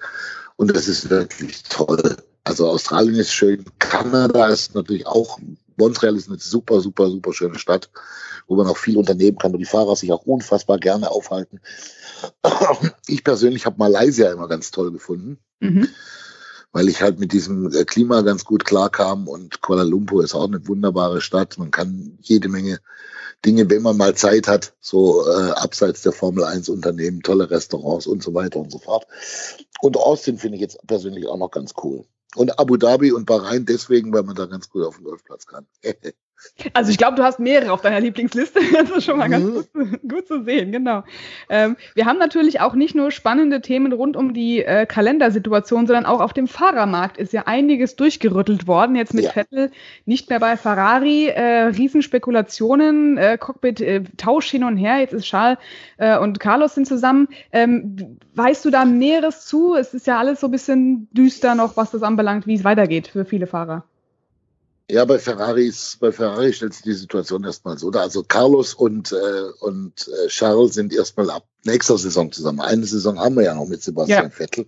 und 0.55 0.75
das 0.75 0.88
ist 0.88 1.10
wirklich 1.10 1.63
toll. 1.63 2.17
Also 2.43 2.67
Australien 2.67 3.15
ist 3.15 3.33
schön, 3.33 3.65
Kanada 3.77 4.48
ist 4.48 4.74
natürlich 4.74 5.05
auch, 5.05 5.39
Montreal 5.77 6.15
ist 6.15 6.27
eine 6.27 6.39
super, 6.39 6.81
super, 6.81 7.10
super 7.10 7.33
schöne 7.33 7.60
Stadt, 7.60 7.89
wo 8.48 8.55
man 8.55 8.67
auch 8.67 8.77
viel 8.77 8.98
unternehmen 8.98 9.38
kann, 9.38 9.53
wo 9.53 9.57
die 9.57 9.65
Fahrer 9.65 9.95
sich 9.95 10.12
auch 10.12 10.24
unfassbar 10.24 10.77
gerne 10.77 11.12
aufhalten. 11.12 11.60
Ich 13.07 13.24
persönlich 13.24 13.65
habe 13.65 13.77
Malaysia 13.77 14.31
immer 14.31 14.48
ganz 14.48 14.71
toll 14.71 14.91
gefunden, 14.91 15.38
mhm. 15.60 15.88
weil 16.71 16.88
ich 16.88 17.01
halt 17.01 17.19
mit 17.19 17.33
diesem 17.33 17.71
äh, 17.74 17.83
Klima 17.83 18.21
ganz 18.21 18.45
gut 18.45 18.63
klarkam 18.63 19.27
und 19.27 19.62
Kuala 19.62 19.83
Lumpur 19.83 20.24
ist 20.24 20.33
auch 20.33 20.48
eine 20.48 20.67
wunderbare 20.67 21.21
Stadt. 21.21 21.57
Man 21.57 21.71
kann 21.71 22.17
jede 22.21 22.48
Menge 22.48 22.79
Dinge, 23.45 23.69
wenn 23.69 23.81
man 23.81 23.98
mal 23.98 24.15
Zeit 24.15 24.48
hat, 24.48 24.74
so 24.79 25.27
äh, 25.27 25.51
abseits 25.51 26.03
der 26.03 26.12
Formel 26.12 26.43
1 26.43 26.69
Unternehmen, 26.69 27.21
tolle 27.21 27.50
Restaurants 27.50 28.05
und 28.05 28.21
so 28.21 28.33
weiter 28.33 28.60
und 28.60 28.71
so 28.71 28.77
fort. 28.77 29.07
Und 29.81 29.98
Austin 29.98 30.38
finde 30.38 30.57
ich 30.57 30.62
jetzt 30.62 30.77
persönlich 30.86 31.27
auch 31.27 31.38
noch 31.38 31.50
ganz 31.50 31.74
cool. 31.83 32.05
Und 32.35 32.59
Abu 32.59 32.77
Dhabi 32.77 33.11
und 33.11 33.25
Bahrain 33.25 33.65
deswegen, 33.65 34.13
weil 34.13 34.23
man 34.23 34.35
da 34.35 34.45
ganz 34.45 34.69
gut 34.69 34.83
auf 34.85 34.95
den 34.95 35.03
Golfplatz 35.05 35.45
kann. 35.45 35.67
Also 36.74 36.91
ich 36.91 36.98
glaube, 36.98 37.15
du 37.15 37.24
hast 37.24 37.39
mehrere 37.39 37.71
auf 37.71 37.81
deiner 37.81 38.00
Lieblingsliste. 38.00 38.60
Das 38.81 38.89
ist 38.89 39.05
schon 39.05 39.17
mal 39.17 39.29
ganz 39.29 39.45
mhm. 39.45 39.53
gut, 39.74 40.00
gut, 40.07 40.27
zu 40.27 40.43
sehen, 40.43 40.71
genau. 40.71 41.03
Ähm, 41.50 41.75
wir 41.93 42.05
haben 42.05 42.17
natürlich 42.17 42.62
auch 42.62 42.74
nicht 42.74 42.95
nur 42.95 43.12
spannende 43.12 43.62
Themen 43.62 43.93
rund 43.93 44.15
um 44.15 44.33
die 44.33 44.63
äh, 44.63 44.86
Kalendersituation, 44.86 45.88
sondern 45.88 46.05
auch 46.05 46.19
auf 46.19 46.33
dem 46.33 46.48
Fahrermarkt 46.48 47.17
ist 47.17 47.33
ja 47.33 47.43
einiges 47.45 47.95
durchgerüttelt 47.95 48.67
worden. 48.67 48.95
Jetzt 48.95 49.13
mit 49.13 49.25
ja. 49.25 49.31
Vettel 49.31 49.71
nicht 50.05 50.29
mehr 50.29 50.39
bei 50.39 50.57
Ferrari, 50.57 51.27
äh, 51.27 51.65
Riesenspekulationen, 51.65 53.17
äh, 53.17 53.38
Cockpit, 53.38 53.81
äh, 53.81 54.03
Tausch 54.17 54.50
hin 54.50 54.63
und 54.63 54.77
her. 54.77 55.00
Jetzt 55.00 55.13
ist 55.13 55.25
Charles 55.25 55.60
äh, 55.98 56.17
und 56.17 56.39
Carlos 56.39 56.75
sind 56.75 56.88
zusammen. 56.88 57.27
Ähm, 57.51 58.17
weißt 58.36 58.65
du 58.65 58.69
da 58.69 58.86
Näheres 58.86 59.45
zu? 59.45 59.75
Es 59.75 59.93
ist 59.93 60.07
ja 60.07 60.17
alles 60.17 60.39
so 60.39 60.48
ein 60.48 60.51
bisschen 60.51 61.07
düster 61.12 61.55
noch, 61.55 61.77
was 61.77 61.91
das 61.91 62.03
anbelangt, 62.03 62.48
wie 62.48 62.55
es 62.55 62.63
weitergeht 62.63 63.07
für 63.07 63.25
viele 63.25 63.48
Fahrer. 63.48 63.83
Ja, 64.91 65.05
bei 65.05 65.19
Ferraris, 65.19 65.95
bei 66.01 66.12
Ferrari 66.12 66.51
stellt 66.51 66.74
sich 66.74 66.83
die 66.83 66.91
Situation 66.91 67.45
erstmal 67.45 67.77
so 67.77 67.91
dar. 67.91 68.01
Also 68.01 68.24
Carlos 68.24 68.74
und, 68.74 69.13
äh, 69.13 69.43
und 69.62 70.10
äh, 70.10 70.27
Charles 70.27 70.74
sind 70.74 70.93
erstmal 70.93 71.29
ab 71.29 71.45
nächster 71.63 71.98
Saison 71.98 72.29
zusammen. 72.29 72.60
Eine 72.60 72.86
Saison 72.86 73.17
haben 73.17 73.38
wir 73.38 73.43
ja 73.43 73.55
noch 73.55 73.69
mit 73.69 73.81
Sebastian 73.81 74.25
ja. 74.25 74.29
Vettel. 74.29 74.65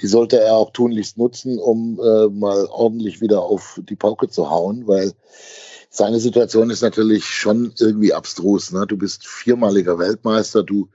Die 0.00 0.06
sollte 0.06 0.40
er 0.40 0.54
auch 0.54 0.70
tunlichst 0.70 1.18
nutzen, 1.18 1.58
um 1.58 2.00
äh, 2.02 2.28
mal 2.28 2.64
ordentlich 2.64 3.20
wieder 3.20 3.42
auf 3.42 3.78
die 3.82 3.94
Pauke 3.94 4.30
zu 4.30 4.48
hauen, 4.48 4.86
weil 4.86 5.12
seine 5.90 6.18
Situation 6.18 6.70
ist 6.70 6.80
natürlich 6.80 7.26
schon 7.26 7.74
irgendwie 7.78 8.14
abstrus. 8.14 8.72
Ne? 8.72 8.86
Du 8.86 8.96
bist 8.96 9.26
viermaliger 9.26 9.98
Weltmeister, 9.98 10.62
du 10.62 10.88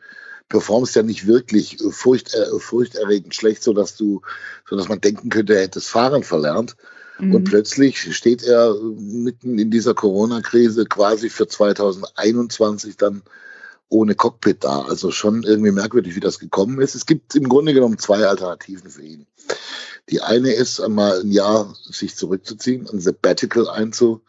performst 0.49 0.95
ja 0.95 1.03
nicht 1.03 1.27
wirklich 1.27 1.77
furcht, 1.91 2.33
äh, 2.33 2.57
furchterregend 2.57 3.35
schlecht, 3.35 3.61
so 3.61 3.73
dass 3.73 3.95
du, 3.95 4.23
so 4.67 4.75
dass 4.75 4.89
man 4.89 4.99
denken 4.99 5.29
könnte, 5.29 5.53
er 5.53 5.61
hätte 5.61 5.79
das 5.79 5.85
Fahren 5.85 6.23
verlernt. 6.23 6.75
Mhm. 7.19 7.35
Und 7.35 7.43
plötzlich 7.45 8.15
steht 8.15 8.43
er 8.43 8.75
mitten 8.97 9.57
in 9.57 9.71
dieser 9.71 9.93
Corona-Krise 9.93 10.85
quasi 10.85 11.29
für 11.29 11.47
2021 11.47 12.97
dann 12.97 13.23
ohne 13.89 14.15
Cockpit 14.15 14.63
da. 14.63 14.81
Also 14.81 15.11
schon 15.11 15.43
irgendwie 15.43 15.71
merkwürdig, 15.71 16.15
wie 16.15 16.21
das 16.21 16.39
gekommen 16.39 16.79
ist. 16.81 16.95
Es 16.95 17.05
gibt 17.05 17.35
im 17.35 17.49
Grunde 17.49 17.73
genommen 17.73 17.97
zwei 17.97 18.25
Alternativen 18.25 18.89
für 18.89 19.03
ihn. 19.03 19.25
Die 20.09 20.21
eine 20.21 20.51
ist, 20.51 20.79
einmal 20.79 21.21
ein 21.21 21.31
Jahr 21.31 21.73
sich 21.83 22.15
zurückzuziehen, 22.15 22.87
ein 22.89 22.99
Sabbatical 22.99 23.67
einzulegen, 23.67 24.21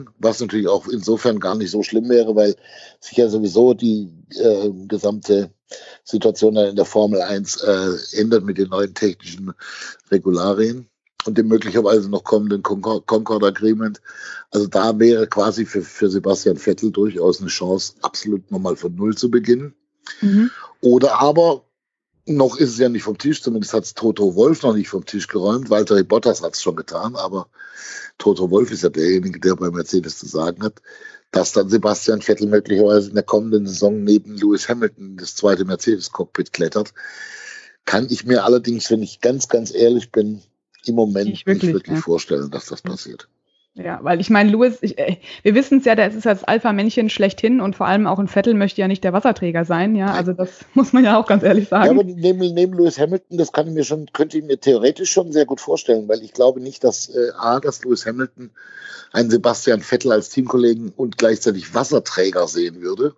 mhm. 0.00 0.08
was 0.18 0.40
natürlich 0.40 0.68
auch 0.68 0.88
insofern 0.88 1.40
gar 1.40 1.54
nicht 1.56 1.70
so 1.70 1.82
schlimm 1.82 2.08
wäre, 2.08 2.34
weil 2.34 2.56
sich 3.00 3.16
ja 3.18 3.28
sowieso 3.28 3.74
die 3.74 4.10
äh, 4.30 4.70
gesamte 4.88 5.50
Situation 6.04 6.56
in 6.56 6.76
der 6.76 6.84
Formel 6.84 7.20
1 7.20 7.62
äh, 7.62 7.90
ändert 8.12 8.44
mit 8.44 8.58
den 8.58 8.68
neuen 8.68 8.94
technischen 8.94 9.52
Regularien 10.10 10.88
und 11.24 11.38
dem 11.38 11.48
möglicherweise 11.48 12.08
noch 12.08 12.24
kommenden 12.24 12.62
Concord 12.62 13.44
Agreement. 13.44 14.00
Also 14.50 14.66
da 14.66 14.98
wäre 14.98 15.26
quasi 15.26 15.64
für, 15.64 15.82
für 15.82 16.10
Sebastian 16.10 16.56
Vettel 16.56 16.90
durchaus 16.90 17.40
eine 17.40 17.48
Chance, 17.48 17.94
absolut 18.02 18.50
nochmal 18.50 18.76
von 18.76 18.94
Null 18.94 19.16
zu 19.16 19.30
beginnen. 19.30 19.74
Mhm. 20.20 20.50
Oder 20.80 21.20
aber, 21.20 21.64
noch 22.26 22.56
ist 22.56 22.70
es 22.70 22.78
ja 22.78 22.88
nicht 22.88 23.02
vom 23.02 23.18
Tisch, 23.18 23.42
zumindest 23.42 23.74
hat 23.74 23.84
es 23.84 23.94
Toto 23.94 24.34
Wolf 24.36 24.62
noch 24.62 24.74
nicht 24.74 24.88
vom 24.88 25.04
Tisch 25.04 25.26
geräumt. 25.26 25.70
Walter 25.70 26.02
Bottas 26.04 26.42
hat 26.42 26.54
es 26.54 26.62
schon 26.62 26.76
getan, 26.76 27.16
aber 27.16 27.48
Toto 28.18 28.50
Wolf 28.50 28.70
ist 28.70 28.82
ja 28.82 28.88
derjenige, 28.88 29.40
der 29.40 29.56
bei 29.56 29.70
Mercedes 29.70 30.18
zu 30.18 30.26
sagen 30.26 30.62
hat, 30.62 30.82
dass 31.32 31.52
dann 31.52 31.68
Sebastian 31.68 32.22
Vettel 32.22 32.46
möglicherweise 32.46 33.08
in 33.08 33.14
der 33.14 33.24
kommenden 33.24 33.66
Saison 33.66 34.04
neben 34.04 34.36
Lewis 34.36 34.68
Hamilton 34.68 35.16
das 35.16 35.34
zweite 35.34 35.64
Mercedes-Cockpit 35.64 36.52
klettert. 36.52 36.92
Kann 37.84 38.06
ich 38.10 38.24
mir 38.24 38.44
allerdings, 38.44 38.90
wenn 38.90 39.02
ich 39.02 39.20
ganz, 39.20 39.48
ganz 39.48 39.74
ehrlich 39.74 40.12
bin, 40.12 40.42
im 40.86 40.94
Moment 40.94 41.28
nicht 41.30 41.46
wirklich, 41.46 41.64
nicht 41.64 41.74
wirklich 41.74 41.96
ja. 41.96 42.02
vorstellen, 42.02 42.50
dass 42.50 42.66
das 42.66 42.82
passiert. 42.82 43.28
Ja, 43.74 44.00
weil 44.02 44.20
ich 44.20 44.28
meine, 44.28 44.50
Louis, 44.50 44.78
ich, 44.82 44.98
äh, 44.98 45.16
wir 45.42 45.54
wissen 45.54 45.78
es 45.78 45.86
ja, 45.86 45.94
der 45.94 46.12
ist 46.12 46.26
das 46.26 46.44
Alpha-Männchen 46.44 47.08
schlechthin 47.08 47.62
und 47.62 47.74
vor 47.74 47.86
allem 47.86 48.06
auch 48.06 48.18
ein 48.18 48.28
Vettel 48.28 48.52
möchte 48.52 48.82
ja 48.82 48.88
nicht 48.88 49.02
der 49.02 49.14
Wasserträger 49.14 49.64
sein, 49.64 49.94
ja. 49.94 50.12
Also 50.12 50.34
das 50.34 50.60
muss 50.74 50.92
man 50.92 51.04
ja 51.04 51.18
auch 51.18 51.26
ganz 51.26 51.42
ehrlich 51.42 51.68
sagen. 51.68 51.86
Ja, 51.86 51.90
aber 51.92 52.04
neben, 52.04 52.52
neben 52.52 52.74
Lewis 52.74 52.98
Hamilton, 52.98 53.38
das 53.38 53.52
kann 53.52 53.66
ich 53.68 53.72
mir 53.72 53.84
schon, 53.84 54.06
könnte 54.12 54.36
ich 54.36 54.44
mir 54.44 54.58
theoretisch 54.58 55.10
schon 55.10 55.32
sehr 55.32 55.46
gut 55.46 55.60
vorstellen, 55.60 56.06
weil 56.06 56.22
ich 56.22 56.34
glaube 56.34 56.60
nicht, 56.60 56.84
dass 56.84 57.08
äh, 57.08 57.30
A, 57.38 57.60
dass 57.60 57.82
Lewis 57.82 58.04
Hamilton 58.04 58.50
einen 59.10 59.30
Sebastian 59.30 59.80
Vettel 59.80 60.12
als 60.12 60.28
Teamkollegen 60.28 60.92
und 60.94 61.16
gleichzeitig 61.16 61.74
Wasserträger 61.74 62.48
sehen 62.48 62.82
würde 62.82 63.14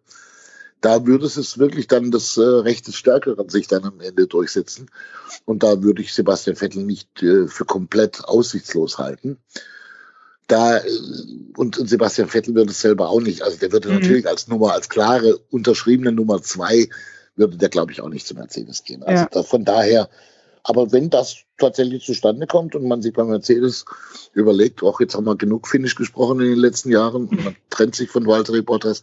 da 0.85 1.07
würde 1.07 1.25
es 1.25 1.59
wirklich 1.59 1.87
dann 1.87 2.11
das 2.11 2.37
äh, 2.37 2.43
Recht 2.43 2.87
des 2.87 2.97
Stärkeren 2.97 3.49
sich 3.49 3.69
dann 3.69 3.85
am 3.85 4.01
Ende 4.01 4.27
durchsetzen. 4.27 4.91
Und 5.47 5.63
da 5.63 5.83
würde 5.83 6.03
ich 6.03 6.13
Sebastian 6.13 6.57
Vettel 6.57 6.83
nicht 6.83 7.23
äh, 7.23 7.49
für 7.49 7.65
komplett 7.65 8.27
aussichtslos 8.27 8.99
halten. 8.99 9.39
Da, 10.47 10.77
äh, 10.77 10.83
und, 11.57 11.79
und 11.79 11.89
Sebastian 11.89 12.29
Vettel 12.29 12.55
würde 12.55 12.71
es 12.71 12.83
selber 12.83 13.09
auch 13.09 13.23
nicht. 13.23 13.41
Also 13.41 13.57
der 13.57 13.73
würde 13.73 13.89
mhm. 13.89 13.95
natürlich 13.95 14.29
als 14.29 14.47
Nummer, 14.47 14.75
als 14.75 14.91
klare, 14.91 15.39
unterschriebene 15.51 16.13
Nummer 16.13 16.43
zwei, 16.43 16.91
würde 17.35 17.57
der, 17.57 17.71
glaube 17.71 17.93
ich, 17.93 18.03
auch 18.03 18.11
nicht 18.11 18.27
zu 18.27 18.35
Mercedes 18.35 18.85
gehen. 18.85 19.03
Also 19.03 19.23
ja. 19.23 19.29
da, 19.31 19.43
von 19.43 19.65
daher 19.65 20.11
aber 20.65 20.93
wenn 20.93 21.11
das 21.11 21.37
tatsächlich 21.59 22.05
zustande 22.05 22.47
kommt 22.47 22.75
und 22.75 22.89
man 22.89 23.03
sich 23.03 23.13
bei 23.13 23.23
Mercedes 23.23 23.85
überlegt, 24.33 24.83
auch 24.83 24.99
jetzt 24.99 25.15
haben 25.15 25.25
wir 25.25 25.37
genug 25.37 25.69
Finnisch 25.69 25.95
gesprochen 25.95 26.41
in 26.41 26.49
den 26.49 26.59
letzten 26.59 26.91
Jahren 26.91 27.29
und 27.29 27.45
man 27.45 27.57
trennt 27.71 27.95
sich 27.95 28.11
von 28.11 28.27
Walter 28.27 28.61
Bottas, 28.63 29.03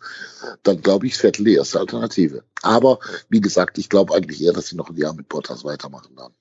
dann 0.63 0.81
glaube 0.81 1.05
ich, 1.05 1.15
Vettel 1.15 1.45
die 1.45 1.55
erste 1.55 1.79
Alternative. 1.79 2.43
Aber 2.63 2.99
wie 3.29 3.41
gesagt, 3.41 3.77
ich 3.77 3.89
glaube 3.89 4.15
eigentlich 4.15 4.43
eher, 4.43 4.53
dass 4.53 4.67
sie 4.67 4.75
noch 4.75 4.89
ein 4.89 4.97
Jahr 4.97 5.13
mit 5.13 5.29
Bottas 5.29 5.63
weitermachen 5.63 6.17
werden. 6.17 6.33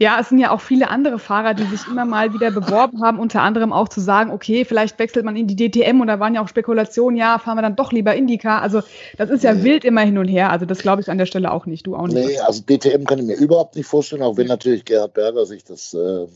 Ja, 0.00 0.18
es 0.18 0.30
sind 0.30 0.38
ja 0.38 0.50
auch 0.50 0.62
viele 0.62 0.88
andere 0.88 1.18
Fahrer, 1.18 1.52
die 1.52 1.64
sich 1.64 1.86
immer 1.86 2.06
mal 2.06 2.32
wieder 2.32 2.50
beworben 2.50 3.02
haben, 3.02 3.18
unter 3.18 3.42
anderem 3.42 3.70
auch 3.70 3.86
zu 3.86 4.00
sagen, 4.00 4.30
okay, 4.30 4.64
vielleicht 4.64 4.98
wechselt 4.98 5.26
man 5.26 5.36
in 5.36 5.46
die 5.46 5.56
DTM 5.56 6.00
und 6.00 6.06
da 6.06 6.18
waren 6.18 6.34
ja 6.34 6.42
auch 6.42 6.48
Spekulationen, 6.48 7.18
ja, 7.18 7.38
fahren 7.38 7.58
wir 7.58 7.62
dann 7.62 7.76
doch 7.76 7.92
lieber 7.92 8.14
Indycar. 8.14 8.62
Also 8.62 8.80
das 9.18 9.28
ist 9.28 9.44
ja 9.44 9.52
nee. 9.52 9.62
wild 9.62 9.84
immer 9.84 10.00
hin 10.00 10.16
und 10.16 10.26
her. 10.26 10.50
Also 10.50 10.64
das 10.64 10.78
glaube 10.78 11.02
ich 11.02 11.10
an 11.10 11.18
der 11.18 11.26
Stelle 11.26 11.52
auch 11.52 11.66
nicht. 11.66 11.86
Du 11.86 11.96
auch 11.96 12.06
nicht. 12.06 12.14
Nee, 12.14 12.38
also 12.38 12.62
DTM 12.62 13.04
kann 13.04 13.18
ich 13.18 13.26
mir 13.26 13.36
überhaupt 13.36 13.76
nicht 13.76 13.86
vorstellen, 13.86 14.22
auch 14.22 14.38
wenn 14.38 14.46
natürlich 14.46 14.86
Gerhard 14.86 15.12
Berger 15.12 15.44
sich 15.44 15.64
das 15.64 15.92
äh, 15.92 16.26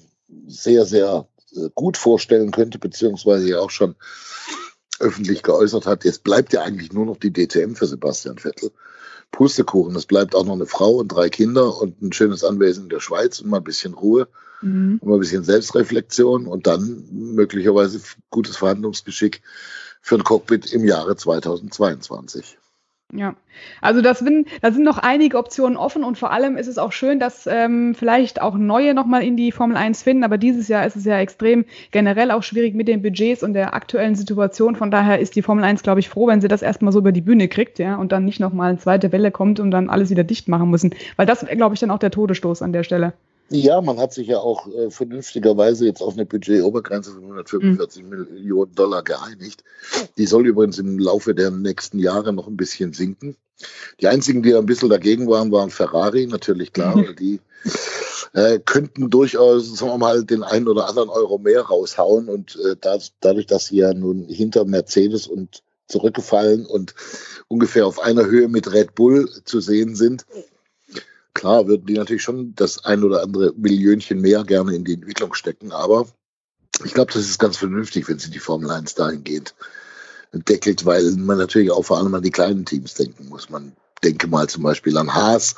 sehr, 0.47 0.85
sehr 0.85 1.27
äh, 1.57 1.71
gut 1.75 1.97
vorstellen 1.97 2.51
könnte, 2.51 2.79
beziehungsweise 2.79 3.49
ja 3.49 3.61
auch 3.61 3.71
schon 3.71 3.95
öffentlich 5.01 5.43
geäußert 5.43 5.87
hat. 5.87 6.05
Jetzt 6.05 6.23
bleibt 6.23 6.53
ja 6.53 6.61
eigentlich 6.61 6.93
nur 6.93 7.07
noch 7.07 7.17
die 7.17 7.33
DTM 7.33 7.77
für 7.77 7.87
Sebastian 7.87 8.37
Vettel. 8.37 8.73
Pustekuchen. 9.35 9.97
Es 9.97 10.07
bleibt 10.07 10.37
auch 10.37 10.45
noch 10.45 10.55
eine 10.55 10.67
Frau 10.67 10.93
und 10.93 11.09
drei 11.09 11.29
Kinder 11.29 11.81
und 11.81 12.01
ein 12.01 12.13
schönes 12.13 12.45
Anwesen 12.45 12.85
in 12.85 12.89
der 12.89 13.01
Schweiz 13.01 13.41
und 13.41 13.51
mal 13.51 13.57
ein 13.57 13.65
bisschen 13.65 13.93
Ruhe 13.95 14.29
mhm. 14.63 14.99
und 15.01 15.09
mal 15.09 15.17
ein 15.17 15.21
bisschen 15.21 15.43
Selbstreflexion 15.43 16.47
und 16.47 16.69
dann 16.69 17.05
möglicherweise 17.11 18.01
gutes 18.31 18.57
Verhandlungsgeschick 18.57 19.43
für 20.03 20.15
ein 20.15 20.23
Cockpit 20.23 20.73
im 20.73 20.85
Jahre 20.85 21.17
2022. 21.17 22.59
Ja, 23.17 23.37
also 23.81 24.03
das 24.03 24.19
sind, 24.19 24.49
da 24.61 24.73
sind 24.73 24.83
noch 24.83 24.99
einige 24.99 25.39
Optionen 25.39 25.77
offen 25.77 26.03
und 26.03 26.19
vor 26.19 26.33
allem 26.33 26.57
ist 26.57 26.67
es 26.67 26.79
auch 26.79 26.91
schön, 26.91 27.21
dass 27.21 27.47
ähm, 27.47 27.95
vielleicht 27.95 28.43
auch 28.43 28.57
neue 28.57 28.93
nochmal 28.93 29.23
in 29.23 29.37
die 29.37 29.53
Formel 29.53 29.77
1 29.77 30.03
finden, 30.03 30.25
aber 30.25 30.37
dieses 30.37 30.67
Jahr 30.67 30.85
ist 30.85 30.97
es 30.97 31.05
ja 31.05 31.21
extrem 31.21 31.65
generell 31.93 32.33
auch 32.33 32.43
schwierig 32.43 32.75
mit 32.75 32.89
den 32.89 33.03
Budgets 33.03 33.45
und 33.45 33.55
der 33.55 33.73
aktuellen 33.73 34.17
Situation. 34.17 34.75
Von 34.75 34.91
daher 34.91 35.21
ist 35.21 35.37
die 35.37 35.43
Formel 35.43 35.63
1, 35.63 35.85
glaube 35.85 36.01
ich, 36.01 36.09
froh, 36.09 36.27
wenn 36.27 36.41
sie 36.41 36.49
das 36.49 36.63
erstmal 36.63 36.93
so 36.93 36.99
über 36.99 37.13
die 37.13 37.21
Bühne 37.21 37.47
kriegt, 37.47 37.79
ja, 37.79 37.95
und 37.95 38.11
dann 38.11 38.25
nicht 38.25 38.41
nochmal 38.41 38.71
eine 38.71 38.79
zweite 38.79 39.13
Welle 39.13 39.31
kommt 39.31 39.61
und 39.61 39.71
dann 39.71 39.91
alles 39.91 40.11
wieder 40.11 40.25
dicht 40.25 40.49
machen 40.49 40.69
müssen. 40.69 40.93
Weil 41.15 41.27
das 41.27 41.47
glaube 41.47 41.75
ich, 41.75 41.81
dann 41.81 41.93
auch 41.93 42.01
der 42.01 42.11
Todesstoß 42.11 42.63
an 42.63 42.73
der 42.73 42.83
Stelle. 42.83 43.13
Ja, 43.51 43.81
man 43.81 43.99
hat 43.99 44.15
sich 44.15 44.29
ja 44.29 44.39
auch 44.39 44.67
äh, 44.69 44.91
vernünftigerweise 44.91 45.87
jetzt 45.87 46.01
auf 46.01 46.15
eine 46.15 46.25
Budgetobergrenze 46.25 47.13
von 47.13 47.23
145 47.23 48.03
mhm. 48.03 48.09
Millionen 48.09 48.75
Dollar 48.75 49.03
geeinigt. 49.03 49.63
Die 50.17 50.27
soll 50.27 50.47
übrigens 50.47 50.79
im 50.79 50.99
Laufe 50.99 51.35
der 51.35 51.51
nächsten 51.51 51.99
Jahre 51.99 52.33
noch 52.33 52.49
ein 52.49 52.57
bisschen 52.57 52.95
sinken. 52.95 53.37
Die 54.01 54.09
einzigen, 54.09 54.43
die 54.43 54.55
ein 54.55 54.67
bisschen 54.67 54.89
dagegen 54.89 55.29
waren, 55.29 55.53
waren 55.53 55.71
Ferrari, 55.71 56.27
natürlich 56.27 56.73
klar, 56.73 56.97
mhm. 56.97 57.07
weil 57.07 57.15
die 57.15 57.41
äh, 58.33 58.59
könnten 58.59 59.11
durchaus, 59.11 59.77
sagen 59.77 59.93
wir 59.93 59.99
mal, 59.99 60.25
den 60.25 60.43
einen 60.43 60.67
oder 60.67 60.89
anderen 60.89 61.11
Euro 61.11 61.39
mehr 61.39 61.63
raushauen. 61.63 62.29
Und 62.29 62.57
äh, 62.57 62.77
das, 62.81 63.13
dadurch, 63.21 63.47
dass 63.47 63.67
sie 63.67 63.77
ja 63.77 63.93
nun 63.93 64.27
hinter 64.27 64.65
Mercedes 64.65 65.27
und 65.27 65.63
zurückgefallen 65.87 66.65
und 66.65 66.95
ungefähr 67.49 67.87
auf 67.87 68.01
einer 68.01 68.25
Höhe 68.25 68.49
mit 68.49 68.73
Red 68.73 68.95
Bull 68.95 69.29
zu 69.45 69.61
sehen 69.61 69.95
sind, 69.95 70.25
Klar 71.35 71.67
würden 71.67 71.87
die 71.87 71.95
natürlich 71.95 72.23
schon 72.23 72.55
das 72.55 72.85
ein 72.85 73.03
oder 73.03 73.23
andere 73.23 73.53
Millionchen 73.57 74.21
mehr 74.21 74.45
gerne 74.45 74.75
in 74.75 74.85
die 74.85 74.95
Entwicklung 74.95 75.35
stecken, 75.35 75.73
aber 75.73 76.07
ich 76.85 76.95
glaube, 76.95 77.13
das 77.13 77.23
ist 77.23 77.39
ganz 77.39 77.57
vernünftig, 77.57 78.09
wenn 78.09 78.19
sie 78.19 78.31
die 78.31 78.39
Formel 78.39 78.71
1 78.71 78.95
dahingehend 78.95 79.55
deckelt, 80.33 80.85
weil 80.85 81.13
man 81.13 81.39
natürlich 81.39 81.71
auch 81.71 81.85
vor 81.85 81.99
allem 81.99 82.15
an 82.15 82.23
die 82.23 82.31
kleinen 82.31 82.65
Teams 82.65 82.95
denken 82.95 83.29
muss. 83.29 83.51
Man 83.51 83.77
denke 84.03 84.27
mal 84.27 84.49
zum 84.49 84.63
Beispiel 84.63 84.97
an 84.97 85.15
Haas, 85.15 85.55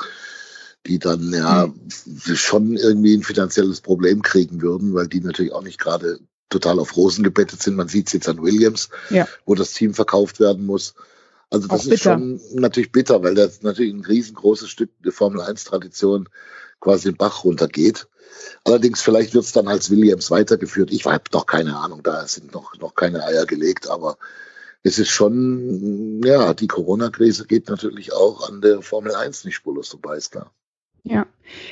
die 0.86 0.98
dann 0.98 1.32
ja 1.32 1.66
mhm. 1.66 2.36
schon 2.36 2.76
irgendwie 2.76 3.14
ein 3.14 3.22
finanzielles 3.22 3.80
Problem 3.80 4.22
kriegen 4.22 4.60
würden, 4.60 4.94
weil 4.94 5.08
die 5.08 5.20
natürlich 5.20 5.52
auch 5.52 5.62
nicht 5.62 5.80
gerade 5.80 6.20
total 6.48 6.78
auf 6.78 6.96
Rosen 6.96 7.24
gebettet 7.24 7.62
sind. 7.62 7.76
Man 7.76 7.88
sieht 7.88 8.06
es 8.06 8.12
jetzt 8.12 8.28
an 8.28 8.42
Williams, 8.42 8.88
ja. 9.10 9.26
wo 9.46 9.54
das 9.54 9.72
Team 9.72 9.94
verkauft 9.94 10.38
werden 10.38 10.64
muss. 10.64 10.94
Also 11.50 11.68
das 11.68 11.86
ist 11.86 12.02
schon 12.02 12.40
natürlich 12.54 12.92
bitter, 12.92 13.22
weil 13.22 13.34
das 13.34 13.62
natürlich 13.62 13.94
ein 13.94 14.04
riesengroßes 14.04 14.68
Stück 14.68 14.90
der 15.04 15.12
Formel 15.12 15.40
1 15.40 15.64
Tradition 15.64 16.28
quasi 16.80 17.10
den 17.10 17.16
Bach 17.16 17.44
runtergeht. 17.44 18.08
Allerdings 18.64 19.00
vielleicht 19.00 19.34
wird 19.34 19.44
es 19.44 19.52
dann 19.52 19.68
als 19.68 19.90
Williams 19.90 20.30
weitergeführt. 20.30 20.90
Ich 20.90 21.06
habe 21.06 21.22
noch 21.32 21.46
keine 21.46 21.76
Ahnung, 21.76 22.02
da 22.02 22.26
sind 22.26 22.52
noch, 22.52 22.76
noch 22.78 22.94
keine 22.94 23.24
Eier 23.24 23.46
gelegt, 23.46 23.88
aber 23.88 24.18
es 24.82 24.98
ist 24.98 25.10
schon, 25.10 26.20
ja, 26.24 26.52
die 26.54 26.66
Corona-Krise 26.66 27.46
geht 27.46 27.68
natürlich 27.68 28.12
auch 28.12 28.48
an 28.48 28.60
der 28.60 28.82
Formel 28.82 29.14
1 29.14 29.44
nicht 29.44 29.54
spurlos 29.54 29.88
vorbei, 29.88 30.16
ist 30.16 30.32
klar. 30.32 30.52
Ja. 31.04 31.26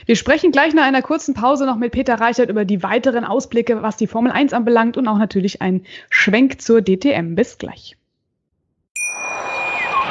Wir 0.07 0.15
sprechen 0.15 0.53
gleich 0.53 0.75
nach 0.75 0.85
einer 0.85 1.03
kurzen 1.03 1.35
Pause 1.35 1.67
noch 1.67 1.77
mit 1.77 1.91
Peter 1.91 2.15
Reichert 2.15 2.49
über 2.49 2.65
die 2.65 2.85
weiteren 2.85 3.25
Ausblicke, 3.25 3.83
was 3.83 3.97
die 3.97 4.07
Formel 4.07 4.31
1 4.31 4.53
anbelangt 4.53 4.97
und 4.97 5.09
auch 5.09 5.19
natürlich 5.19 5.61
ein 5.61 5.85
Schwenk 6.09 6.63
zur 6.63 6.83
DTM. 6.83 7.35
Bis 7.35 7.59
gleich. 7.59 7.97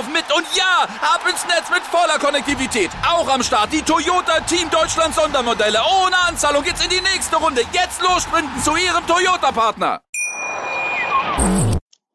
laufen 0.00 0.12
mit. 0.12 0.24
Und 0.34 0.46
ja, 0.56 0.88
ab 1.00 1.20
ins 1.28 1.44
Netz 1.46 1.70
mit 1.70 1.82
voller 1.82 2.18
Konnektivität. 2.18 2.90
Auch 3.06 3.28
am 3.32 3.42
Start 3.42 3.72
die 3.72 3.82
Toyota 3.82 4.40
Team 4.40 4.70
Deutschland 4.70 5.14
Sondermodelle. 5.14 5.78
Ohne 5.78 6.16
Anzahlung 6.28 6.62
geht's 6.62 6.82
in 6.82 6.90
die 6.90 7.02
nächste 7.12 7.36
Runde. 7.36 7.62
Jetzt 7.72 8.00
los 8.02 8.22
sprinten 8.22 8.60
zu 8.62 8.72
Ihrem 8.76 9.06
Toyota-Partner. 9.06 10.00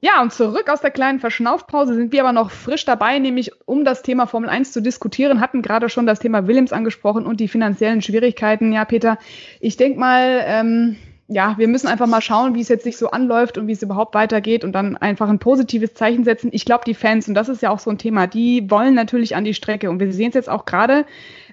Ja, 0.02 0.22
und 0.22 0.34
zurück 0.34 0.70
aus 0.70 0.82
der 0.82 0.92
kleinen 0.92 1.20
Verschnaufpause 1.20 1.96
sind 1.96 2.12
wir 2.12 2.22
aber 2.22 2.34
noch 2.34 2.52
frisch 2.52 2.86
dabei, 2.86 3.18
nämlich 3.18 3.52
um 3.66 3.86
das 3.86 4.04
Thema 4.04 4.28
Formel 4.28 4.50
1 4.50 4.72
zu 4.72 4.82
diskutieren, 4.82 5.42
hatten 5.42 5.64
gerade 5.64 5.90
schon 5.90 6.06
das 6.06 6.20
Thema 6.20 6.48
Williams 6.48 6.74
angesprochen 6.74 7.26
und 7.26 7.40
die 7.40 7.48
finanziellen 7.48 8.04
Schwierigkeiten. 8.04 8.72
Ja, 8.72 8.86
Peter, 8.86 9.18
ich 9.60 9.78
denke 9.78 10.00
mal, 10.00 10.44
ähm, 10.46 10.98
ja, 11.28 11.56
wir 11.58 11.68
müssen 11.68 11.88
einfach 11.88 12.06
mal 12.06 12.22
schauen, 12.22 12.54
wie 12.54 12.62
es 12.62 12.70
jetzt 12.70 12.84
sich 12.84 12.98
so 12.98 13.10
anläuft 13.10 13.58
und 13.58 13.68
wie 13.68 13.72
es 13.72 13.82
überhaupt 13.82 14.14
weitergeht 14.14 14.64
und 14.64 14.74
dann 14.74 14.96
einfach 14.96 15.28
ein 15.28 15.40
positives 15.40 15.96
Zeichen 15.96 16.24
setzen. 16.24 16.50
Ich 16.54 16.66
glaube, 16.66 16.84
die 16.86 16.94
Fans, 16.94 17.28
und 17.28 17.34
das 17.34 17.50
ist 17.50 17.64
ja 17.64 17.72
auch 17.72 17.80
so 17.80 17.90
ein 17.90 17.98
Thema, 17.98 18.28
die 18.28 18.70
wollen 18.70 18.94
natürlich 18.94 19.36
an 19.36 19.44
die 19.44 19.56
Strecke. 19.56 19.90
Und 19.90 20.00
wir 20.00 20.14
sehen 20.14 20.30
es 20.30 20.36
jetzt 20.36 20.50
auch 20.50 20.66
gerade 20.66 21.06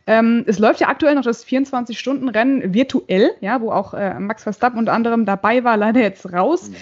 ähm, 0.07 0.45
es 0.47 0.59
läuft 0.59 0.81
ja 0.81 0.89
aktuell 0.89 1.15
noch 1.15 1.23
das 1.23 1.47
24-Stunden-Rennen 1.47 2.75
virtuell, 2.75 3.31
ja, 3.41 3.61
wo 3.61 3.71
auch 3.71 3.95
äh, 3.95 4.19
Max 4.19 4.43
Verstappen 4.43 4.79
unter 4.79 4.93
anderem 4.93 5.25
dabei 5.25 5.63
war, 5.63 5.77
leider 5.77 6.01
jetzt 6.01 6.33
raus. 6.33 6.71
Mhm. 6.71 6.75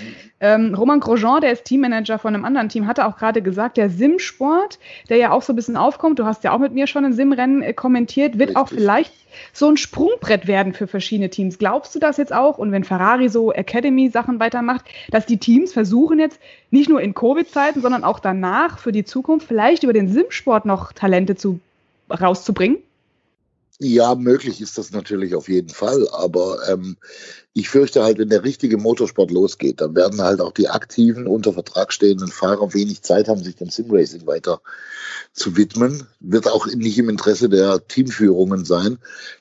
Ähm, 0.43 0.75
Roman 0.75 1.01
Grosjean, 1.01 1.43
der 1.43 1.53
ist 1.53 1.65
Teammanager 1.65 2.19
von 2.19 2.35
einem 2.35 2.47
anderen 2.47 2.71
Team, 2.71 2.87
hatte 2.87 3.07
auch 3.07 3.19
gerade 3.19 3.43
gesagt, 3.43 3.77
der 3.77 3.91
Sim-Sport, 3.91 4.79
der 5.11 5.19
ja 5.19 5.33
auch 5.33 5.43
so 5.43 5.53
ein 5.53 5.57
bisschen 5.57 5.77
aufkommt, 5.77 6.19
du 6.19 6.25
hast 6.25 6.45
ja 6.45 6.53
auch 6.53 6.59
mit 6.59 6.73
mir 6.73 6.87
schon 6.87 7.05
ein 7.05 7.13
Sim-Rennen 7.13 7.61
äh, 7.61 7.75
kommentiert, 7.75 8.39
wird 8.39 8.51
Richtig. 8.51 8.57
auch 8.57 8.69
vielleicht 8.69 9.13
so 9.53 9.69
ein 9.69 9.77
Sprungbrett 9.77 10.47
werden 10.47 10.73
für 10.73 10.87
verschiedene 10.87 11.29
Teams. 11.29 11.59
Glaubst 11.59 11.95
du 11.95 11.99
das 11.99 12.17
jetzt 12.17 12.33
auch? 12.33 12.57
Und 12.57 12.73
wenn 12.73 12.85
Ferrari 12.85 13.29
so 13.29 13.53
Academy-Sachen 13.53 14.41
weitermacht, 14.41 14.87
dass 15.11 15.27
die 15.27 15.37
Teams 15.37 15.75
versuchen 15.75 16.19
jetzt 16.19 16.41
nicht 16.71 16.89
nur 16.89 17.03
in 17.03 17.15
Covid-Zeiten, 17.15 17.83
sondern 17.83 18.03
auch 18.03 18.19
danach 18.19 18.79
für 18.79 18.93
die 18.93 19.05
Zukunft 19.05 19.47
vielleicht 19.47 19.83
über 19.83 19.93
den 19.93 20.09
Sim-Sport 20.09 20.65
noch 20.65 20.95
Talente 20.95 21.37
zu, 21.37 21.61
rauszubringen? 22.11 22.79
Ja, 23.83 24.15
möglich 24.15 24.61
ist 24.61 24.77
das 24.77 24.91
natürlich 24.91 25.35
auf 25.35 25.49
jeden 25.49 25.71
Fall, 25.71 26.07
aber 26.11 26.69
ähm, 26.69 26.99
ich 27.53 27.69
fürchte 27.69 28.05
halt, 28.05 28.19
wenn 28.19 28.29
der 28.29 28.45
richtige 28.45 28.77
Motorsport 28.77 29.31
losgeht, 29.33 29.81
dann 29.81 29.97
werden 29.97 30.21
halt 30.21 30.41
auch 30.41 30.53
die 30.53 30.69
aktiven, 30.69 31.27
unter 31.27 31.53
Vertrag 31.53 31.93
stehenden 31.93 32.29
Fahrer 32.29 32.75
wenig 32.75 33.03
Zeit 33.03 33.27
haben, 33.27 33.43
sich 33.43 33.57
dem 33.57 33.71
Simracing 33.71 34.25
weiter 34.27 34.61
zu 35.33 35.57
widmen. 35.57 36.07
Wird 36.21 36.49
auch 36.49 36.67
nicht 36.67 36.99
im 36.99 37.09
Interesse 37.09 37.49
der 37.49 37.87
Teamführungen 37.89 38.65
sein, 38.65 38.99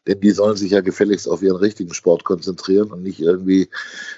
denn 0.08 0.20
die 0.22 0.32
sollen 0.32 0.58
sich 0.58 0.72
ja 0.72 0.82
gefälligst 0.82 1.30
auf 1.30 1.44
ihren 1.44 1.58
richtigen 1.58 1.94
Sport 1.94 2.24
konzentrieren 2.24 2.92
und 2.92 3.04
nicht 3.04 3.20
irgendwie, 3.20 3.70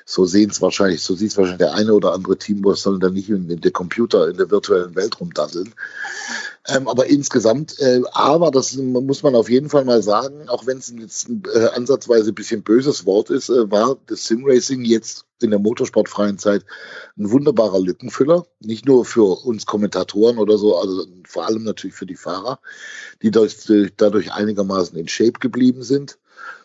so 0.05 0.25
sehen 0.25 0.51
es 0.51 0.61
wahrscheinlich, 0.61 1.01
so 1.01 1.15
sieht 1.15 1.31
es 1.31 1.37
wahrscheinlich 1.37 1.67
der 1.67 1.73
eine 1.73 1.93
oder 1.93 2.13
andere 2.13 2.37
Teamboss, 2.37 2.83
sollen 2.83 3.01
dann 3.01 3.13
nicht 3.13 3.29
in, 3.29 3.49
in 3.49 3.59
der 3.59 3.71
Computer, 3.71 4.29
in 4.29 4.37
der 4.37 4.51
virtuellen 4.51 4.95
Welt 4.95 5.19
rumdasseln. 5.19 5.73
Ähm, 6.67 6.87
aber 6.87 7.07
insgesamt, 7.07 7.79
äh, 7.79 8.01
aber 8.11 8.51
das 8.51 8.75
muss 8.75 9.23
man 9.23 9.35
auf 9.35 9.49
jeden 9.49 9.69
Fall 9.69 9.83
mal 9.83 10.03
sagen, 10.03 10.47
auch 10.47 10.67
wenn 10.67 10.77
es 10.77 10.93
jetzt 10.95 11.27
äh, 11.53 11.65
ansatzweise 11.73 12.31
ein 12.31 12.35
bisschen 12.35 12.61
böses 12.61 13.05
Wort 13.05 13.31
ist, 13.31 13.49
äh, 13.49 13.71
war 13.71 13.80
das 14.07 14.25
Simracing 14.25 14.83
jetzt 14.83 15.25
in 15.41 15.49
der 15.51 15.59
motorsportfreien 15.59 16.37
Zeit 16.37 16.65
ein 17.17 17.31
wunderbarer 17.31 17.79
Lückenfüller. 17.79 18.45
Nicht 18.59 18.85
nur 18.85 19.05
für 19.05 19.45
uns 19.45 19.65
Kommentatoren 19.65 20.37
oder 20.37 20.57
so, 20.57 20.77
also 20.77 21.05
vor 21.27 21.45
allem 21.45 21.63
natürlich 21.63 21.95
für 21.95 22.05
die 22.05 22.15
Fahrer, 22.15 22.59
die 23.21 23.31
dadurch 23.31 24.31
einigermaßen 24.31 24.97
in 24.97 25.07
Shape 25.07 25.39
geblieben 25.39 25.83
sind. 25.83 26.17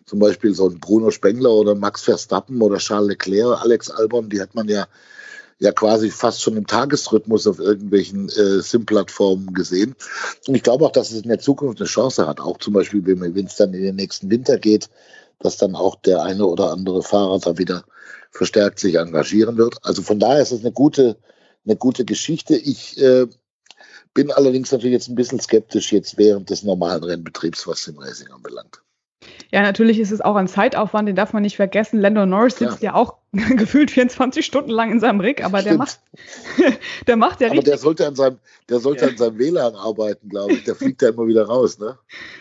Zum 0.05 0.19
Beispiel 0.19 0.55
so 0.55 0.69
ein 0.69 0.79
Bruno 0.79 1.11
Spengler 1.11 1.51
oder 1.51 1.75
Max 1.75 2.03
Verstappen 2.03 2.63
oder 2.63 2.79
Charles 2.79 3.09
Leclerc, 3.09 3.61
Alex 3.61 3.91
Albon, 3.91 4.31
die 4.31 4.41
hat 4.41 4.55
man 4.55 4.69
ja 4.69 4.87
ja 5.59 5.73
quasi 5.73 6.11
fast 6.11 6.43
schon 6.43 6.57
im 6.57 6.67
Tagesrhythmus 6.67 7.47
auf 7.47 7.59
irgendwelchen 7.59 8.29
äh, 8.29 8.61
SIM-Plattformen 8.61 9.55
gesehen. 9.55 9.95
Und 10.47 10.55
ich 10.55 10.63
glaube 10.63 10.85
auch, 10.85 10.93
dass 10.93 11.11
es 11.11 11.23
in 11.23 11.29
der 11.29 11.39
Zukunft 11.39 11.81
eine 11.81 11.89
Chance 11.89 12.27
hat, 12.27 12.41
auch 12.41 12.59
zum 12.59 12.75
Beispiel, 12.75 13.07
wenn 13.07 13.47
es 13.47 13.57
dann 13.57 13.73
in 13.73 13.83
den 13.83 13.97
nächsten 13.97 14.31
Winter 14.31 14.59
geht, 14.59 14.91
dass 15.39 15.57
dann 15.57 15.75
auch 15.75 15.97
der 15.97 16.23
eine 16.23 16.47
oder 16.47 16.73
andere 16.73 17.03
Fahrer 17.03 17.39
da 17.39 17.59
wieder 17.59 17.85
verstärkt 18.31 18.79
sich 18.79 18.97
engagieren 18.97 19.57
wird. 19.57 19.77
Also 19.83 20.03
von 20.03 20.19
daher 20.19 20.43
ist 20.43 20.53
es 20.53 20.61
eine 20.61 20.73
gute, 20.73 21.17
eine 21.65 21.77
gute 21.77 22.05
Geschichte. 22.05 22.57
Ich 22.57 23.01
äh, 23.01 23.27
bin 24.15 24.31
allerdings 24.31 24.73
natürlich 24.73 24.95
jetzt 24.95 25.09
ein 25.09 25.15
bisschen 25.15 25.41
skeptisch 25.41 25.93
jetzt 25.93 26.19
während 26.19 26.51
des 26.51 26.63
normalen 26.63 27.05
Rennbetriebs, 27.05 27.67
was 27.67 27.83
Simracing 27.83 28.29
anbelangt. 28.31 28.83
Ja, 29.53 29.63
natürlich 29.63 29.99
ist 29.99 30.13
es 30.13 30.21
auch 30.21 30.37
ein 30.37 30.49
Zeitaufwand, 30.49 31.09
den 31.09 31.17
darf 31.17 31.33
man 31.33 31.43
nicht 31.43 31.57
vergessen. 31.57 32.01
Lando 32.01 32.27
Norris 32.27 32.59
sitzt 32.59 32.83
ja, 32.83 32.91
ja 32.91 32.95
auch 32.95 33.17
gefühlt 33.57 33.91
24 33.91 34.45
Stunden 34.45 34.71
lang 34.71 34.91
in 34.91 35.01
seinem 35.01 35.21
Rig, 35.21 35.45
aber 35.45 35.63
der 35.63 35.75
macht, 35.75 36.01
der 37.07 37.17
macht 37.17 37.41
ja 37.41 37.49
richtig. 37.49 37.65
Aber 37.65 37.71
der 37.71 37.79
sollte 37.79 38.07
an 38.07 38.15
seinem, 38.15 38.39
der 38.69 38.79
sollte 38.81 39.05
ja. 39.05 39.11
an 39.11 39.17
seinem 39.17 39.39
WLAN 39.39 39.75
arbeiten, 39.75 40.29
glaube 40.29 40.53
ich. 40.55 40.65
Der 40.65 40.75
fliegt 40.75 41.03
ja 41.03 41.11
immer 41.11 41.27
wieder 41.27 41.47
raus, 41.47 41.79
ne? 41.79 41.99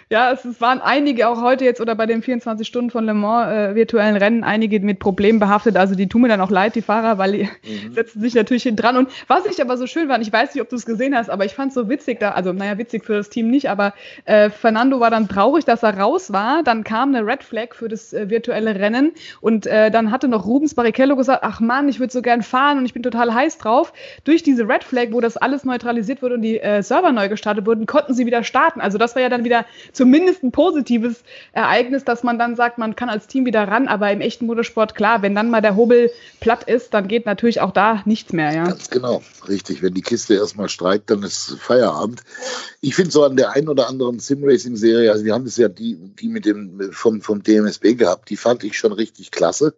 Ja, 0.09 0.31
es, 0.31 0.45
es 0.45 0.61
waren 0.61 0.81
einige 0.81 1.27
auch 1.27 1.41
heute 1.41 1.65
jetzt 1.65 1.81
oder 1.81 1.95
bei 1.95 2.05
den 2.05 2.21
24 2.21 2.67
Stunden 2.67 2.91
von 2.91 3.05
Le 3.05 3.13
Mans 3.13 3.51
äh, 3.51 3.75
virtuellen 3.75 4.15
Rennen 4.15 4.43
einige 4.43 4.79
mit 4.79 4.99
Problemen 4.99 5.39
behaftet. 5.39 5.77
Also 5.77 5.95
die 5.95 6.07
tun 6.07 6.21
mir 6.21 6.27
dann 6.27 6.41
auch 6.41 6.51
leid, 6.51 6.75
die 6.75 6.81
Fahrer, 6.81 7.17
weil 7.17 7.31
die 7.31 7.43
mhm. 7.43 7.93
setzen 7.95 8.21
sich 8.21 8.35
natürlich 8.35 8.63
hin 8.63 8.75
dran. 8.75 8.97
Und 8.97 9.09
was 9.27 9.45
ich 9.45 9.61
aber 9.61 9.77
so 9.77 9.87
schön 9.87 10.07
fand, 10.07 10.25
ich 10.25 10.31
weiß 10.31 10.53
nicht, 10.53 10.61
ob 10.61 10.69
du 10.69 10.75
es 10.75 10.85
gesehen 10.85 11.15
hast, 11.15 11.29
aber 11.29 11.45
ich 11.45 11.53
fand 11.53 11.69
es 11.69 11.75
so 11.75 11.89
witzig 11.89 12.19
da, 12.19 12.31
also 12.31 12.53
naja, 12.53 12.77
witzig 12.77 13.03
für 13.03 13.13
das 13.13 13.29
Team 13.29 13.49
nicht, 13.49 13.69
aber 13.69 13.93
äh, 14.25 14.49
Fernando 14.49 14.99
war 14.99 15.09
dann 15.09 15.27
traurig, 15.27 15.65
dass 15.65 15.83
er 15.83 15.97
raus 15.97 16.31
war. 16.31 16.61
Dann 16.63 16.83
kam 16.83 17.15
eine 17.15 17.25
Red 17.25 17.43
Flag 17.43 17.73
für 17.73 17.87
das 17.87 18.13
äh, 18.13 18.29
virtuelle 18.29 18.75
Rennen 18.75 19.13
und 19.41 19.65
äh, 19.65 19.89
dann 19.89 20.11
hatte 20.11 20.27
noch 20.27 20.45
Rubens 20.45 20.75
Barrichello 20.85 21.15
gesagt, 21.15 21.43
ach 21.43 21.59
Mann, 21.59 21.89
ich 21.89 21.99
würde 21.99 22.13
so 22.13 22.21
gern 22.21 22.43
fahren 22.43 22.77
und 22.77 22.85
ich 22.85 22.93
bin 22.93 23.01
total 23.01 23.33
heiß 23.33 23.57
drauf. 23.57 23.91
Durch 24.23 24.43
diese 24.43 24.67
Red 24.67 24.83
Flag, 24.83 25.07
wo 25.11 25.19
das 25.19 25.35
alles 25.35 25.63
neutralisiert 25.63 26.21
wurde 26.21 26.35
und 26.35 26.43
die 26.43 26.59
äh, 26.59 26.83
Server 26.83 27.11
neu 27.11 27.27
gestartet 27.27 27.65
wurden, 27.65 27.87
konnten 27.87 28.13
sie 28.13 28.27
wieder 28.27 28.43
starten. 28.43 28.81
Also 28.81 28.99
das 28.99 29.15
war 29.15 29.23
ja 29.23 29.29
dann 29.29 29.43
wieder 29.43 29.65
zumindest 29.93 30.43
ein 30.43 30.51
positives 30.51 31.23
Ereignis, 31.53 32.03
dass 32.03 32.21
man 32.21 32.37
dann 32.37 32.55
sagt, 32.55 32.77
man 32.77 32.95
kann 32.95 33.09
als 33.09 33.25
Team 33.25 33.47
wieder 33.47 33.67
ran, 33.67 33.87
aber 33.87 34.11
im 34.11 34.21
echten 34.21 34.45
Motorsport, 34.45 34.93
klar, 34.93 35.23
wenn 35.23 35.33
dann 35.33 35.49
mal 35.49 35.61
der 35.61 35.75
Hobel 35.75 36.11
platt 36.39 36.63
ist, 36.65 36.93
dann 36.93 37.07
geht 37.07 37.25
natürlich 37.25 37.61
auch 37.61 37.71
da 37.71 38.03
nichts 38.05 38.31
mehr, 38.31 38.53
ja. 38.53 38.65
Ganz 38.65 38.91
genau, 38.91 39.23
richtig. 39.47 39.81
Wenn 39.81 39.95
die 39.95 40.03
Kiste 40.03 40.35
erstmal 40.35 40.69
streikt, 40.69 41.09
dann 41.09 41.23
ist 41.23 41.57
Feierabend. 41.59 42.21
Ich 42.81 42.93
finde 42.93 43.09
so 43.09 43.23
an 43.23 43.37
der 43.37 43.53
einen 43.53 43.69
oder 43.69 43.87
anderen 43.87 44.19
Sim-Racing-Serie, 44.19 45.11
also 45.11 45.25
wir 45.25 45.33
haben 45.33 45.45
das 45.45 45.57
ja 45.57 45.67
die, 45.67 45.95
die 45.95 46.27
mit 46.27 46.45
dem 46.45 46.91
vom, 46.91 47.21
vom 47.21 47.41
DMSB 47.41 47.95
gehabt, 47.95 48.29
die 48.29 48.37
fand 48.37 48.63
ich 48.63 48.77
schon 48.77 48.91
richtig 48.91 49.31
klasse. 49.31 49.73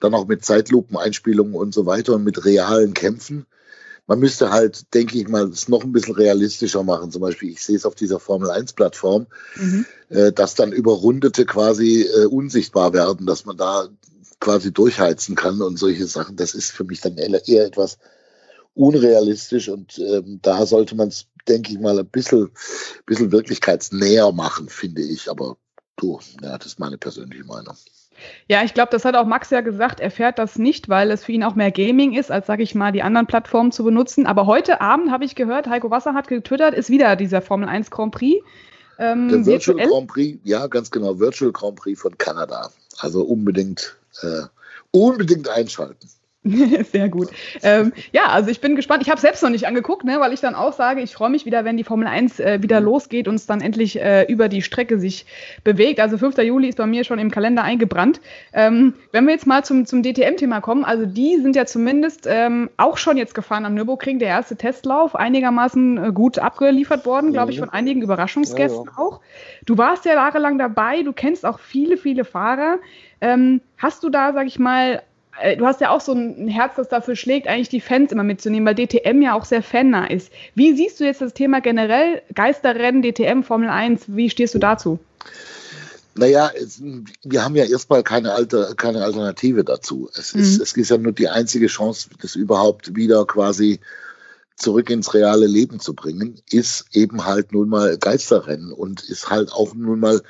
Dann 0.00 0.14
auch 0.14 0.26
mit 0.26 0.44
Zeitlupeneinspielungen 0.44 1.54
und 1.54 1.74
so 1.74 1.86
weiter 1.86 2.14
und 2.14 2.24
mit 2.24 2.44
realen 2.44 2.94
Kämpfen. 2.94 3.46
Man 4.06 4.20
müsste 4.20 4.50
halt, 4.50 4.94
denke 4.94 5.18
ich 5.18 5.28
mal, 5.28 5.48
es 5.48 5.68
noch 5.68 5.82
ein 5.82 5.92
bisschen 5.92 6.14
realistischer 6.14 6.84
machen. 6.84 7.10
Zum 7.10 7.22
Beispiel, 7.22 7.50
ich 7.50 7.64
sehe 7.64 7.76
es 7.76 7.86
auf 7.86 7.96
dieser 7.96 8.20
Formel 8.20 8.50
1-Plattform, 8.50 9.26
mhm. 9.56 9.86
äh, 10.10 10.32
dass 10.32 10.54
dann 10.54 10.72
Überrundete 10.72 11.44
quasi 11.44 12.02
äh, 12.02 12.26
unsichtbar 12.26 12.92
werden, 12.92 13.26
dass 13.26 13.46
man 13.46 13.56
da 13.56 13.88
quasi 14.38 14.72
durchheizen 14.72 15.34
kann 15.34 15.60
und 15.60 15.78
solche 15.78 16.06
Sachen. 16.06 16.36
Das 16.36 16.54
ist 16.54 16.70
für 16.70 16.84
mich 16.84 17.00
dann 17.00 17.16
eher, 17.16 17.48
eher 17.48 17.66
etwas 17.66 17.98
unrealistisch 18.74 19.68
und 19.68 19.98
ähm, 19.98 20.38
da 20.42 20.66
sollte 20.66 20.94
man 20.94 21.08
es, 21.08 21.26
denke 21.48 21.72
ich 21.72 21.80
mal, 21.80 21.98
ein 21.98 22.06
bisschen, 22.06 22.50
bisschen 23.06 23.32
wirklichkeitsnäher 23.32 24.30
machen, 24.32 24.68
finde 24.68 25.02
ich. 25.02 25.30
Aber 25.30 25.56
du, 25.96 26.20
ja, 26.42 26.58
das 26.58 26.66
ist 26.68 26.78
meine 26.78 26.98
persönliche 26.98 27.44
Meinung. 27.44 27.74
Ja, 28.48 28.62
ich 28.64 28.74
glaube, 28.74 28.90
das 28.90 29.04
hat 29.04 29.14
auch 29.14 29.26
Max 29.26 29.50
ja 29.50 29.60
gesagt. 29.60 30.00
Er 30.00 30.10
fährt 30.10 30.38
das 30.38 30.58
nicht, 30.58 30.88
weil 30.88 31.10
es 31.10 31.24
für 31.24 31.32
ihn 31.32 31.44
auch 31.44 31.54
mehr 31.54 31.70
Gaming 31.70 32.14
ist, 32.14 32.30
als, 32.30 32.46
sage 32.46 32.62
ich 32.62 32.74
mal, 32.74 32.92
die 32.92 33.02
anderen 33.02 33.26
Plattformen 33.26 33.72
zu 33.72 33.84
benutzen. 33.84 34.26
Aber 34.26 34.46
heute 34.46 34.80
Abend 34.80 35.10
habe 35.10 35.24
ich 35.24 35.34
gehört, 35.34 35.68
Heiko 35.68 35.90
Wasser 35.90 36.14
hat 36.14 36.28
getwittert, 36.28 36.74
ist 36.74 36.90
wieder 36.90 37.16
dieser 37.16 37.42
Formel 37.42 37.68
1 37.68 37.90
Grand 37.90 38.14
Prix. 38.14 38.44
Ähm, 38.98 39.28
Der 39.28 39.46
Virtual 39.46 39.76
virtuell. 39.76 39.88
Grand 39.88 40.06
Prix, 40.08 40.38
ja, 40.44 40.66
ganz 40.66 40.90
genau, 40.90 41.18
Virtual 41.18 41.52
Grand 41.52 41.76
Prix 41.76 42.00
von 42.00 42.16
Kanada. 42.18 42.70
Also 42.98 43.22
unbedingt, 43.22 43.96
äh, 44.22 44.42
unbedingt 44.90 45.48
einschalten. 45.48 46.08
Sehr 46.92 47.08
gut. 47.08 47.28
Ähm, 47.62 47.92
ja, 48.12 48.26
also 48.28 48.50
ich 48.50 48.60
bin 48.60 48.76
gespannt. 48.76 49.02
Ich 49.02 49.10
habe 49.10 49.20
selbst 49.20 49.42
noch 49.42 49.50
nicht 49.50 49.66
angeguckt, 49.66 50.04
ne, 50.04 50.20
weil 50.20 50.32
ich 50.32 50.40
dann 50.40 50.54
auch 50.54 50.72
sage, 50.72 51.00
ich 51.00 51.14
freue 51.14 51.30
mich 51.30 51.44
wieder, 51.44 51.64
wenn 51.64 51.76
die 51.76 51.84
Formel 51.84 52.06
1 52.06 52.40
äh, 52.40 52.62
wieder 52.62 52.80
mhm. 52.80 52.86
losgeht 52.86 53.28
und 53.28 53.34
es 53.34 53.46
dann 53.46 53.60
endlich 53.60 54.00
äh, 54.00 54.24
über 54.24 54.48
die 54.48 54.62
Strecke 54.62 54.98
sich 54.98 55.26
bewegt. 55.64 56.00
Also 56.00 56.18
5. 56.18 56.38
Juli 56.38 56.68
ist 56.68 56.78
bei 56.78 56.86
mir 56.86 57.04
schon 57.04 57.18
im 57.18 57.30
Kalender 57.30 57.64
eingebrannt. 57.64 58.20
Ähm, 58.52 58.94
wenn 59.12 59.24
wir 59.26 59.32
jetzt 59.32 59.46
mal 59.46 59.64
zum, 59.64 59.86
zum 59.86 60.02
DTM-Thema 60.02 60.60
kommen, 60.60 60.84
also 60.84 61.06
die 61.06 61.38
sind 61.38 61.56
ja 61.56 61.66
zumindest 61.66 62.26
ähm, 62.28 62.70
auch 62.76 62.96
schon 62.96 63.16
jetzt 63.16 63.34
gefahren 63.34 63.64
am 63.64 63.74
Nürburgring, 63.74 64.18
der 64.18 64.28
erste 64.28 64.56
Testlauf, 64.56 65.16
einigermaßen 65.16 66.04
äh, 66.04 66.12
gut 66.12 66.38
abgeliefert 66.38 67.06
worden, 67.06 67.32
glaube 67.32 67.50
ich, 67.50 67.58
mhm. 67.58 67.64
von 67.64 67.70
einigen 67.70 68.02
Überraschungsgästen 68.02 68.86
ja, 68.86 68.92
ja. 68.96 69.02
auch. 69.02 69.20
Du 69.64 69.78
warst 69.78 70.04
ja 70.04 70.14
jahrelang 70.14 70.58
dabei, 70.58 71.02
du 71.02 71.12
kennst 71.12 71.44
auch 71.44 71.58
viele, 71.58 71.96
viele 71.96 72.24
Fahrer. 72.24 72.78
Ähm, 73.20 73.60
hast 73.78 74.04
du 74.04 74.10
da, 74.10 74.32
sag 74.32 74.46
ich 74.46 74.58
mal, 74.58 75.02
du 75.56 75.66
hast 75.66 75.80
ja 75.80 75.90
auch 75.90 76.00
so 76.00 76.12
ein 76.12 76.48
Herz, 76.48 76.76
das 76.76 76.88
dafür 76.88 77.16
schlägt, 77.16 77.46
eigentlich 77.46 77.68
die 77.68 77.80
Fans 77.80 78.12
immer 78.12 78.24
mitzunehmen, 78.24 78.66
weil 78.66 78.74
DTM 78.74 79.22
ja 79.22 79.34
auch 79.34 79.44
sehr 79.44 79.62
fannah 79.62 80.06
ist. 80.06 80.32
Wie 80.54 80.74
siehst 80.74 81.00
du 81.00 81.04
jetzt 81.04 81.20
das 81.20 81.34
Thema 81.34 81.60
generell? 81.60 82.22
Geisterrennen, 82.34 83.02
DTM, 83.02 83.42
Formel 83.42 83.68
1, 83.68 84.04
wie 84.08 84.30
stehst 84.30 84.54
du 84.54 84.58
dazu? 84.58 84.98
Naja, 86.14 86.50
es, 86.54 86.80
wir 87.24 87.44
haben 87.44 87.56
ja 87.56 87.64
erstmal 87.64 88.02
keine, 88.02 88.32
Alter, 88.32 88.74
keine 88.74 89.04
Alternative 89.04 89.64
dazu. 89.64 90.08
Es, 90.16 90.34
mhm. 90.34 90.40
ist, 90.40 90.60
es 90.60 90.72
ist 90.72 90.90
ja 90.90 90.96
nur 90.96 91.12
die 91.12 91.28
einzige 91.28 91.66
Chance, 91.66 92.08
das 92.20 92.34
überhaupt 92.34 92.96
wieder 92.96 93.26
quasi 93.26 93.80
zurück 94.56 94.88
ins 94.88 95.12
reale 95.12 95.46
Leben 95.46 95.80
zu 95.80 95.94
bringen, 95.94 96.40
ist 96.50 96.86
eben 96.92 97.26
halt 97.26 97.52
nun 97.52 97.68
mal 97.68 97.98
Geisterrennen 97.98 98.72
und 98.72 99.02
ist 99.02 99.28
halt 99.28 99.52
auch 99.52 99.74
nun 99.74 100.00
mal 100.00 100.22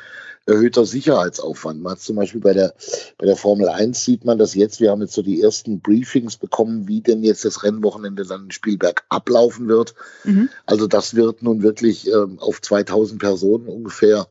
erhöhter 0.46 0.86
Sicherheitsaufwand. 0.86 1.82
Man 1.82 1.92
hat 1.92 2.00
zum 2.00 2.16
Beispiel 2.16 2.40
bei 2.40 2.54
der, 2.54 2.74
bei 3.18 3.26
der 3.26 3.36
Formel 3.36 3.68
1 3.68 4.04
sieht 4.04 4.24
man 4.24 4.38
das 4.38 4.54
jetzt. 4.54 4.80
Wir 4.80 4.90
haben 4.90 5.02
jetzt 5.02 5.14
so 5.14 5.22
die 5.22 5.42
ersten 5.42 5.80
Briefings 5.80 6.36
bekommen, 6.36 6.88
wie 6.88 7.00
denn 7.00 7.22
jetzt 7.22 7.44
das 7.44 7.62
Rennwochenende 7.62 8.24
dann 8.24 8.44
in 8.44 8.50
Spielberg 8.52 9.04
ablaufen 9.08 9.68
wird. 9.68 9.94
Mhm. 10.24 10.48
Also 10.64 10.86
das 10.86 11.14
wird 11.14 11.42
nun 11.42 11.62
wirklich 11.62 12.08
ähm, 12.08 12.38
auf 12.38 12.62
2000 12.62 13.20
Personen 13.20 13.66
ungefähr 13.66 14.28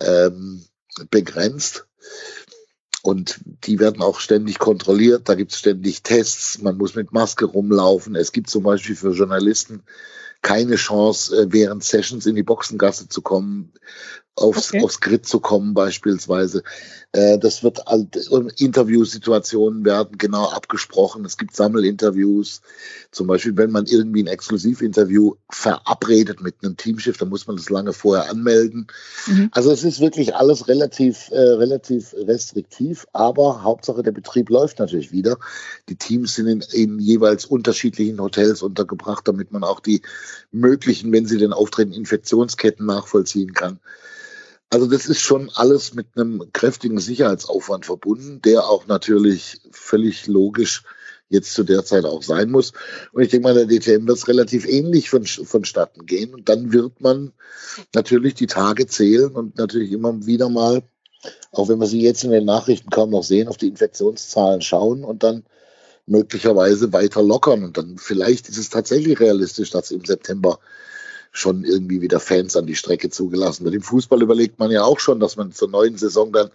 ähm, 0.00 0.64
begrenzt. 1.10 1.86
Und 3.02 3.40
die 3.64 3.78
werden 3.78 4.02
auch 4.02 4.18
ständig 4.18 4.58
kontrolliert. 4.58 5.28
Da 5.28 5.34
gibt 5.34 5.52
es 5.52 5.58
ständig 5.58 6.02
Tests. 6.02 6.60
Man 6.60 6.76
muss 6.76 6.94
mit 6.94 7.12
Maske 7.12 7.44
rumlaufen. 7.44 8.16
Es 8.16 8.32
gibt 8.32 8.50
zum 8.50 8.64
Beispiel 8.64 8.96
für 8.96 9.12
Journalisten 9.12 9.82
keine 10.42 10.76
Chance, 10.76 11.36
äh, 11.36 11.46
während 11.50 11.82
Sessions 11.82 12.26
in 12.26 12.36
die 12.36 12.42
Boxengasse 12.42 13.08
zu 13.08 13.22
kommen, 13.22 13.72
aufs, 14.36 14.68
okay. 14.68 14.84
aufs 14.84 15.00
Grid 15.00 15.26
zu 15.26 15.40
kommen 15.40 15.74
beispielsweise. 15.74 16.62
Äh, 17.12 17.38
das 17.38 17.62
wird 17.62 17.80
Interviewsituationen 18.58 19.84
werden 19.84 20.18
genau 20.18 20.50
abgesprochen. 20.50 21.24
Es 21.24 21.38
gibt 21.38 21.56
Sammelinterviews. 21.56 22.60
Zum 23.10 23.26
Beispiel, 23.26 23.56
wenn 23.56 23.70
man 23.70 23.86
irgendwie 23.86 24.22
ein 24.22 24.26
Exklusivinterview 24.26 25.36
verabredet 25.48 26.42
mit 26.42 26.56
einem 26.62 26.76
Teamschiff, 26.76 27.16
dann 27.16 27.30
muss 27.30 27.46
man 27.46 27.56
das 27.56 27.70
lange 27.70 27.94
vorher 27.94 28.30
anmelden. 28.30 28.88
Mhm. 29.26 29.48
Also 29.52 29.72
es 29.72 29.84
ist 29.84 30.00
wirklich 30.00 30.34
alles 30.34 30.68
relativ, 30.68 31.30
äh, 31.30 31.38
relativ 31.38 32.14
restriktiv, 32.14 33.06
aber 33.14 33.62
Hauptsache 33.62 34.02
der 34.02 34.12
Betrieb 34.12 34.50
läuft 34.50 34.78
natürlich 34.78 35.12
wieder. 35.12 35.38
Die 35.88 35.96
Teams 35.96 36.34
sind 36.34 36.46
in, 36.46 36.60
in 36.72 36.98
jeweils 36.98 37.46
unterschiedlichen 37.46 38.20
Hotels 38.20 38.60
untergebracht, 38.60 39.26
damit 39.26 39.50
man 39.50 39.64
auch 39.64 39.80
die 39.80 40.02
möglichen, 40.52 41.10
wenn 41.12 41.24
sie 41.24 41.38
den 41.38 41.54
auftreten, 41.54 41.92
Infektionsketten 41.92 42.84
nachvollziehen 42.84 43.54
kann. 43.54 43.80
Also 44.70 44.86
das 44.86 45.06
ist 45.06 45.20
schon 45.20 45.50
alles 45.54 45.94
mit 45.94 46.08
einem 46.16 46.50
kräftigen 46.52 46.98
Sicherheitsaufwand 46.98 47.86
verbunden, 47.86 48.42
der 48.42 48.66
auch 48.68 48.86
natürlich 48.86 49.60
völlig 49.70 50.26
logisch 50.26 50.82
jetzt 51.28 51.54
zu 51.54 51.64
der 51.64 51.84
Zeit 51.84 52.04
auch 52.04 52.22
sein 52.22 52.50
muss. 52.50 52.72
Und 53.12 53.22
ich 53.22 53.30
denke 53.30 53.48
mal, 53.48 53.54
der 53.54 53.66
DTM 53.66 54.06
wird 54.06 54.18
es 54.18 54.28
relativ 54.28 54.66
ähnlich 54.66 55.10
von, 55.10 55.24
vonstatten 55.24 56.06
gehen. 56.06 56.34
Und 56.34 56.48
dann 56.48 56.72
wird 56.72 57.00
man 57.00 57.32
natürlich 57.94 58.34
die 58.34 58.46
Tage 58.46 58.86
zählen 58.86 59.32
und 59.32 59.56
natürlich 59.56 59.92
immer 59.92 60.26
wieder 60.26 60.48
mal, 60.48 60.82
auch 61.52 61.68
wenn 61.68 61.78
wir 61.78 61.86
sie 61.86 62.02
jetzt 62.02 62.24
in 62.24 62.30
den 62.30 62.44
Nachrichten 62.44 62.90
kaum 62.90 63.10
noch 63.10 63.24
sehen, 63.24 63.48
auf 63.48 63.56
die 63.56 63.68
Infektionszahlen 63.68 64.62
schauen 64.62 65.04
und 65.04 65.22
dann 65.22 65.44
möglicherweise 66.06 66.92
weiter 66.92 67.22
lockern. 67.22 67.64
Und 67.64 67.76
dann 67.76 67.98
vielleicht 67.98 68.48
ist 68.48 68.58
es 68.58 68.70
tatsächlich 68.70 69.18
realistisch, 69.18 69.70
dass 69.70 69.90
im 69.90 70.04
September 70.04 70.60
schon 71.36 71.64
irgendwie 71.64 72.00
wieder 72.00 72.18
Fans 72.18 72.56
an 72.56 72.66
die 72.66 72.74
Strecke 72.74 73.10
zugelassen 73.10 73.64
wird. 73.64 73.74
Im 73.74 73.82
Fußball 73.82 74.22
überlegt 74.22 74.58
man 74.58 74.70
ja 74.70 74.84
auch 74.84 74.98
schon, 74.98 75.20
dass 75.20 75.36
man 75.36 75.52
zur 75.52 75.68
neuen 75.68 75.98
Saison 75.98 76.32
dann 76.32 76.50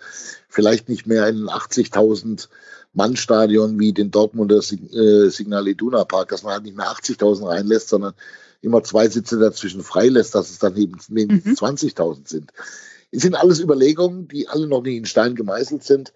vielleicht 0.50 0.90
nicht 0.90 1.06
mehr 1.06 1.28
in 1.28 1.48
80.000 1.48 2.48
Mann-Stadion 2.94 3.80
wie 3.80 3.94
den 3.94 4.10
Dortmunder 4.10 4.58
äh, 4.58 5.30
Signal 5.30 5.68
Iduna 5.68 6.04
Park, 6.04 6.30
dass 6.30 6.42
man 6.42 6.54
halt 6.54 6.64
nicht 6.64 6.76
mehr 6.76 6.88
80.000 6.88 7.48
reinlässt, 7.48 7.90
sondern 7.90 8.14
immer 8.62 8.84
zwei 8.84 9.08
Sitze 9.08 9.38
dazwischen 9.38 9.84
freilässt, 9.84 10.34
dass 10.34 10.50
es 10.50 10.58
dann 10.58 10.76
eben 10.76 10.98
mhm. 11.10 11.54
20.000 11.54 12.28
sind. 12.28 12.52
Es 13.12 13.22
sind 13.22 13.36
alles 13.36 13.60
Überlegungen, 13.60 14.28
die 14.28 14.48
alle 14.48 14.66
noch 14.66 14.82
nicht 14.82 14.98
in 14.98 15.06
Stein 15.06 15.36
gemeißelt 15.36 15.84
sind. 15.84 16.12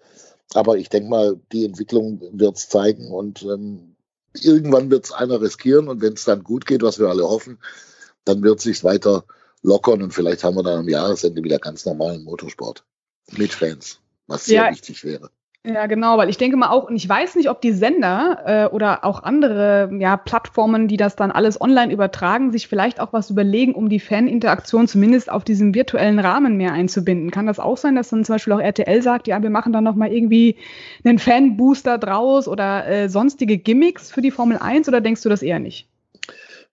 Aber 0.54 0.76
ich 0.76 0.88
denke 0.88 1.08
mal, 1.08 1.40
die 1.52 1.64
Entwicklung 1.64 2.20
wird 2.32 2.56
es 2.56 2.68
zeigen 2.68 3.12
und 3.12 3.42
ähm, 3.42 3.94
irgendwann 4.40 4.90
wird 4.90 5.04
es 5.04 5.12
einer 5.12 5.40
riskieren 5.40 5.88
und 5.88 6.00
wenn 6.00 6.14
es 6.14 6.24
dann 6.24 6.42
gut 6.42 6.66
geht, 6.66 6.82
was 6.82 6.98
wir 6.98 7.08
alle 7.08 7.28
hoffen, 7.28 7.58
dann 8.26 8.42
wird 8.42 8.60
sich 8.60 8.84
weiter 8.84 9.24
lockern 9.62 10.02
und 10.02 10.12
vielleicht 10.12 10.44
haben 10.44 10.56
wir 10.56 10.62
dann 10.62 10.80
am 10.80 10.88
Jahresende 10.88 11.42
wieder 11.42 11.58
ganz 11.58 11.86
normalen 11.86 12.24
Motorsport 12.24 12.84
mit 13.36 13.52
Fans, 13.52 14.00
was 14.26 14.44
sehr 14.44 14.64
ja, 14.64 14.70
wichtig 14.70 15.02
wäre. 15.04 15.30
Ja, 15.66 15.86
genau, 15.86 16.16
weil 16.16 16.28
ich 16.28 16.36
denke 16.36 16.56
mal 16.56 16.68
auch, 16.68 16.84
und 16.84 16.94
ich 16.94 17.08
weiß 17.08 17.34
nicht, 17.34 17.50
ob 17.50 17.60
die 17.60 17.72
Sender 17.72 18.38
äh, 18.46 18.72
oder 18.72 19.04
auch 19.04 19.24
andere 19.24 19.90
ja, 19.98 20.16
Plattformen, 20.16 20.86
die 20.86 20.96
das 20.96 21.16
dann 21.16 21.32
alles 21.32 21.60
online 21.60 21.92
übertragen, 21.92 22.52
sich 22.52 22.68
vielleicht 22.68 23.00
auch 23.00 23.12
was 23.12 23.30
überlegen, 23.30 23.74
um 23.74 23.88
die 23.88 23.98
Faninteraktion 23.98 24.86
zumindest 24.86 25.28
auf 25.28 25.42
diesem 25.42 25.74
virtuellen 25.74 26.20
Rahmen 26.20 26.56
mehr 26.56 26.72
einzubinden. 26.72 27.32
Kann 27.32 27.46
das 27.46 27.58
auch 27.58 27.78
sein, 27.78 27.96
dass 27.96 28.10
dann 28.10 28.24
zum 28.24 28.36
Beispiel 28.36 28.52
auch 28.52 28.60
RTL 28.60 29.02
sagt, 29.02 29.26
ja, 29.26 29.42
wir 29.42 29.50
machen 29.50 29.72
dann 29.72 29.82
nochmal 29.82 30.12
irgendwie 30.12 30.54
einen 31.02 31.18
Fanbooster 31.18 31.98
draus 31.98 32.46
oder 32.46 32.86
äh, 32.86 33.08
sonstige 33.08 33.58
Gimmicks 33.58 34.12
für 34.12 34.22
die 34.22 34.30
Formel 34.30 34.58
1 34.58 34.86
oder 34.86 35.00
denkst 35.00 35.22
du 35.22 35.28
das 35.28 35.42
eher 35.42 35.58
nicht? 35.58 35.88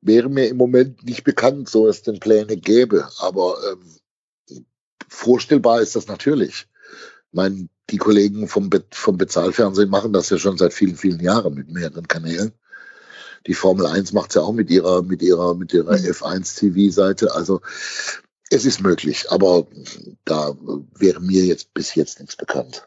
Wäre 0.06 0.30
mir 0.30 0.48
im 0.48 0.58
Moment 0.58 1.04
nicht 1.04 1.24
bekannt, 1.24 1.70
so 1.70 1.88
es 1.88 2.04
denn 2.04 2.20
Pläne 2.20 2.58
gäbe. 2.58 3.08
Aber 3.20 3.58
ähm, 3.72 4.64
vorstellbar 5.08 5.82
ist 5.82 5.96
das 5.96 6.08
natürlich. 6.08 6.68
Ich 7.28 7.34
meine, 7.34 7.68
die 7.90 7.98
Kollegen 7.98 8.48
vom, 8.48 8.70
Be 8.70 8.84
vom 8.92 9.18
Bezahlfernsehen 9.18 9.90
machen 9.90 10.14
das 10.14 10.30
ja 10.30 10.38
schon 10.38 10.58
seit 10.58 10.74
vielen, 10.74 10.96
vielen 10.96 11.20
Jahren 11.20 11.54
mit 11.54 11.70
mehreren 11.70 12.08
Kanälen. 12.08 12.54
Die 13.48 13.54
Formel 13.54 13.86
1 13.86 14.14
macht 14.14 14.30
es 14.30 14.36
ja 14.36 14.42
auch 14.42 14.54
mit 14.54 14.70
ihrer, 14.70 15.04
mit 15.04 15.22
ihrer, 15.22 15.54
mit 15.54 15.74
ihrer 15.74 15.98
mhm. 15.98 16.06
F1 16.06 16.60
TV-Seite. 16.60 17.34
Also 17.36 17.62
es 18.50 18.66
ist 18.66 18.82
möglich, 18.82 19.32
aber 19.32 19.68
da 20.26 20.56
wäre 20.96 21.20
mir 21.20 21.44
jetzt 21.44 21.74
bis 21.74 21.96
jetzt 21.96 22.20
nichts 22.20 22.36
bekannt. 22.36 22.86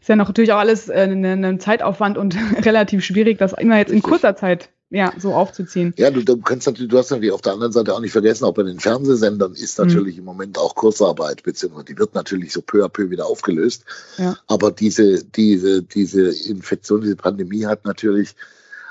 Ist 0.00 0.08
ja 0.08 0.16
noch 0.16 0.28
natürlich 0.28 0.52
auch 0.52 0.58
alles 0.58 0.88
äh, 0.88 1.04
ein 1.04 1.60
Zeitaufwand 1.60 2.18
und 2.18 2.36
relativ 2.64 3.04
schwierig, 3.04 3.38
das 3.38 3.52
immer 3.52 3.78
jetzt 3.78 3.92
in 3.92 4.02
kurzer 4.02 4.36
Zeit 4.36 4.70
ja, 4.90 5.12
so 5.18 5.34
aufzuziehen. 5.34 5.92
Ja, 5.96 6.10
du, 6.10 6.22
du 6.22 6.36
kannst 6.38 6.66
natürlich, 6.66 6.90
du 6.90 6.98
hast 6.98 7.10
natürlich 7.10 7.32
auf 7.32 7.40
der 7.40 7.54
anderen 7.54 7.72
Seite 7.72 7.94
auch 7.94 8.00
nicht 8.00 8.12
vergessen, 8.12 8.44
auch 8.44 8.54
bei 8.54 8.62
den 8.62 8.78
Fernsehsendern 8.78 9.54
ist 9.54 9.78
mhm. 9.78 9.86
natürlich 9.86 10.14
mhm. 10.14 10.20
im 10.20 10.24
Moment 10.24 10.58
auch 10.58 10.74
Kurzarbeit, 10.74 11.42
beziehungsweise 11.42 11.86
die 11.86 11.98
wird 11.98 12.14
natürlich 12.14 12.52
so 12.52 12.62
peu 12.62 12.84
à 12.84 12.88
peu 12.88 13.10
wieder 13.10 13.26
aufgelöst. 13.26 13.84
Ja. 14.18 14.36
Aber 14.46 14.70
diese, 14.70 15.24
diese, 15.24 15.82
diese 15.82 16.30
Infektion, 16.48 17.00
diese 17.00 17.16
Pandemie 17.16 17.66
hat 17.66 17.84
natürlich 17.84 18.36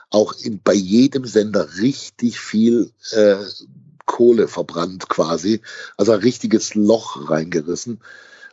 auch 0.10 0.34
in, 0.42 0.60
bei 0.64 0.74
jedem 0.74 1.26
Sender 1.26 1.68
richtig 1.80 2.40
viel 2.40 2.92
äh, 3.12 3.38
Kohle 4.06 4.48
verbrannt 4.48 5.10
quasi, 5.10 5.62
also 5.98 6.12
ein 6.12 6.20
richtiges 6.20 6.76
Loch 6.76 7.30
reingerissen. 7.30 8.02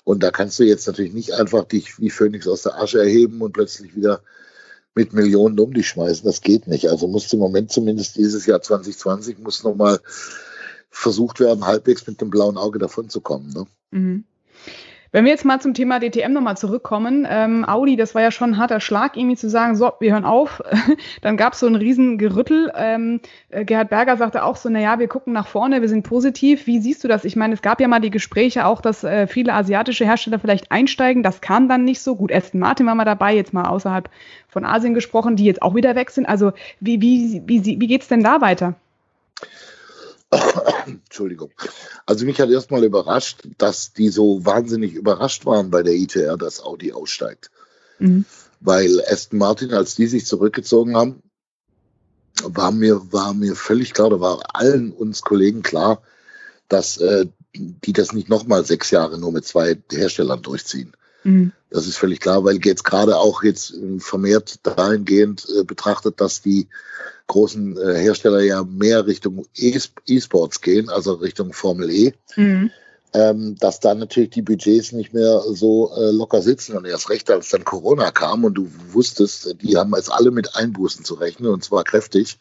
Und 0.04 0.22
da 0.22 0.30
kannst 0.30 0.58
du 0.58 0.64
jetzt 0.64 0.86
natürlich 0.86 1.12
nicht 1.12 1.32
einfach 1.34 1.64
dich 1.64 1.98
wie 1.98 2.10
Phönix 2.10 2.48
aus 2.48 2.62
der 2.62 2.80
Asche 2.80 3.00
erheben 3.00 3.42
und 3.42 3.52
plötzlich 3.52 3.94
wieder 3.94 4.22
mit 4.94 5.12
Millionen 5.12 5.58
um 5.58 5.72
dich 5.72 5.88
schmeißen. 5.88 6.24
Das 6.24 6.40
geht 6.40 6.66
nicht. 6.66 6.88
Also 6.88 7.06
muss 7.06 7.32
im 7.32 7.38
Moment 7.38 7.70
zumindest 7.70 8.16
dieses 8.16 8.46
Jahr 8.46 8.60
2020 8.60 9.38
muss 9.38 9.62
nochmal 9.62 10.00
versucht 10.90 11.40
werden, 11.40 11.66
halbwegs 11.66 12.06
mit 12.06 12.20
dem 12.20 12.30
blauen 12.30 12.58
Auge 12.58 12.78
davonzukommen. 12.78 13.50
Ne? 13.52 13.66
Mhm. 13.90 14.24
Wenn 15.12 15.24
wir 15.24 15.32
jetzt 15.32 15.44
mal 15.44 15.60
zum 15.60 15.74
Thema 15.74 15.98
DTM 15.98 16.32
nochmal 16.32 16.56
zurückkommen, 16.56 17.26
ähm, 17.28 17.68
Audi, 17.68 17.96
das 17.96 18.14
war 18.14 18.22
ja 18.22 18.30
schon 18.30 18.50
ein 18.50 18.56
harter 18.58 18.78
Schlag, 18.78 19.16
irgendwie 19.16 19.36
zu 19.36 19.50
sagen, 19.50 19.74
so, 19.74 19.92
wir 19.98 20.12
hören 20.12 20.24
auf. 20.24 20.62
Dann 21.20 21.36
gab 21.36 21.54
es 21.54 21.60
so 21.60 21.66
ein 21.66 21.74
Riesengerüttel. 21.74 22.70
Ähm, 22.76 23.20
äh, 23.48 23.64
Gerhard 23.64 23.90
Berger 23.90 24.16
sagte 24.16 24.44
auch 24.44 24.54
so, 24.54 24.68
naja, 24.68 25.00
wir 25.00 25.08
gucken 25.08 25.32
nach 25.32 25.48
vorne, 25.48 25.80
wir 25.80 25.88
sind 25.88 26.04
positiv. 26.04 26.68
Wie 26.68 26.78
siehst 26.78 27.02
du 27.02 27.08
das? 27.08 27.24
Ich 27.24 27.34
meine, 27.34 27.54
es 27.54 27.62
gab 27.62 27.80
ja 27.80 27.88
mal 27.88 28.00
die 28.00 28.10
Gespräche 28.10 28.66
auch, 28.66 28.80
dass 28.80 29.02
äh, 29.02 29.26
viele 29.26 29.52
asiatische 29.52 30.04
Hersteller 30.04 30.38
vielleicht 30.38 30.70
einsteigen. 30.70 31.24
Das 31.24 31.40
kam 31.40 31.68
dann 31.68 31.84
nicht 31.84 32.00
so 32.00 32.14
gut. 32.14 32.32
Aston 32.32 32.60
Martin 32.60 32.86
war 32.86 32.94
mal 32.94 33.04
dabei, 33.04 33.34
jetzt 33.34 33.52
mal 33.52 33.66
außerhalb 33.66 34.08
von 34.48 34.64
Asien 34.64 34.94
gesprochen, 34.94 35.34
die 35.34 35.44
jetzt 35.44 35.62
auch 35.62 35.74
wieder 35.74 35.96
weg 35.96 36.10
sind. 36.10 36.26
Also 36.26 36.52
wie, 36.78 37.00
wie, 37.00 37.42
wie, 37.46 37.80
wie 37.80 37.86
geht's 37.88 38.06
denn 38.06 38.22
da 38.22 38.40
weiter? 38.40 38.76
Entschuldigung. 40.86 41.50
Also 42.06 42.24
mich 42.24 42.40
hat 42.40 42.50
erstmal 42.50 42.84
überrascht, 42.84 43.42
dass 43.58 43.92
die 43.92 44.08
so 44.08 44.44
wahnsinnig 44.44 44.94
überrascht 44.94 45.44
waren 45.46 45.70
bei 45.70 45.82
der 45.82 45.94
ITR, 45.94 46.36
dass 46.36 46.62
Audi 46.62 46.92
aussteigt. 46.92 47.50
Mhm. 47.98 48.24
Weil 48.60 49.02
Aston 49.06 49.38
Martin, 49.38 49.72
als 49.72 49.94
die 49.94 50.06
sich 50.06 50.26
zurückgezogen 50.26 50.96
haben, 50.96 51.22
war 52.42 52.70
mir, 52.70 53.12
war 53.12 53.34
mir 53.34 53.56
völlig 53.56 53.92
klar, 53.92 54.10
da 54.10 54.20
war 54.20 54.54
allen 54.54 54.92
uns 54.92 55.22
Kollegen 55.22 55.62
klar, 55.62 56.02
dass 56.68 56.96
äh, 56.98 57.26
die 57.54 57.92
das 57.92 58.12
nicht 58.12 58.28
nochmal 58.28 58.64
sechs 58.64 58.90
Jahre 58.90 59.18
nur 59.18 59.32
mit 59.32 59.44
zwei 59.44 59.76
Herstellern 59.90 60.42
durchziehen. 60.42 60.92
Mhm. 61.24 61.52
Das 61.70 61.86
ist 61.86 61.96
völlig 61.96 62.20
klar, 62.20 62.44
weil 62.44 62.58
jetzt 62.64 62.84
gerade 62.84 63.16
auch 63.16 63.42
jetzt 63.42 63.74
vermehrt 63.98 64.58
dahingehend 64.64 65.46
äh, 65.56 65.64
betrachtet, 65.64 66.20
dass 66.20 66.42
die 66.42 66.68
großen 67.28 67.76
äh, 67.78 67.94
Hersteller 67.94 68.40
ja 68.40 68.64
mehr 68.64 69.06
Richtung 69.06 69.46
E-Sports 69.54 70.60
gehen, 70.60 70.88
also 70.88 71.14
Richtung 71.14 71.52
Formel 71.52 71.90
E. 71.90 72.12
Mhm. 72.36 72.70
Ähm, 73.12 73.56
dass 73.58 73.80
da 73.80 73.92
natürlich 73.94 74.30
die 74.30 74.42
Budgets 74.42 74.92
nicht 74.92 75.12
mehr 75.12 75.42
so 75.48 75.92
äh, 75.96 76.12
locker 76.12 76.42
sitzen. 76.42 76.76
Und 76.76 76.86
erst 76.86 77.10
recht, 77.10 77.28
als 77.28 77.48
dann 77.48 77.64
Corona 77.64 78.12
kam 78.12 78.44
und 78.44 78.54
du 78.54 78.70
wusstest, 78.92 79.56
die 79.62 79.76
haben 79.76 79.92
jetzt 79.96 80.12
alle 80.12 80.30
mit 80.30 80.54
Einbußen 80.54 81.04
zu 81.04 81.14
rechnen 81.14 81.50
und 81.50 81.64
zwar 81.64 81.82
kräftig, 81.82 82.38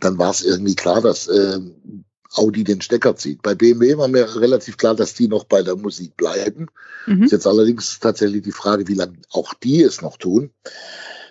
dann 0.00 0.18
war 0.18 0.30
es 0.30 0.42
irgendwie 0.42 0.74
klar, 0.74 1.00
dass 1.00 1.28
äh, 1.28 1.60
Audi 2.34 2.64
den 2.64 2.80
Stecker 2.80 3.16
zieht. 3.16 3.42
Bei 3.42 3.54
BMW 3.54 3.96
war 3.96 4.08
mir 4.08 4.36
relativ 4.36 4.76
klar, 4.76 4.94
dass 4.94 5.14
die 5.14 5.28
noch 5.28 5.44
bei 5.44 5.62
der 5.62 5.76
Musik 5.76 6.16
bleiben. 6.16 6.66
Mhm. 7.06 7.22
Ist 7.22 7.32
jetzt 7.32 7.46
allerdings 7.46 8.00
tatsächlich 8.00 8.42
die 8.42 8.52
Frage, 8.52 8.86
wie 8.88 8.94
lange 8.94 9.16
auch 9.30 9.54
die 9.54 9.82
es 9.82 10.02
noch 10.02 10.16
tun. 10.16 10.50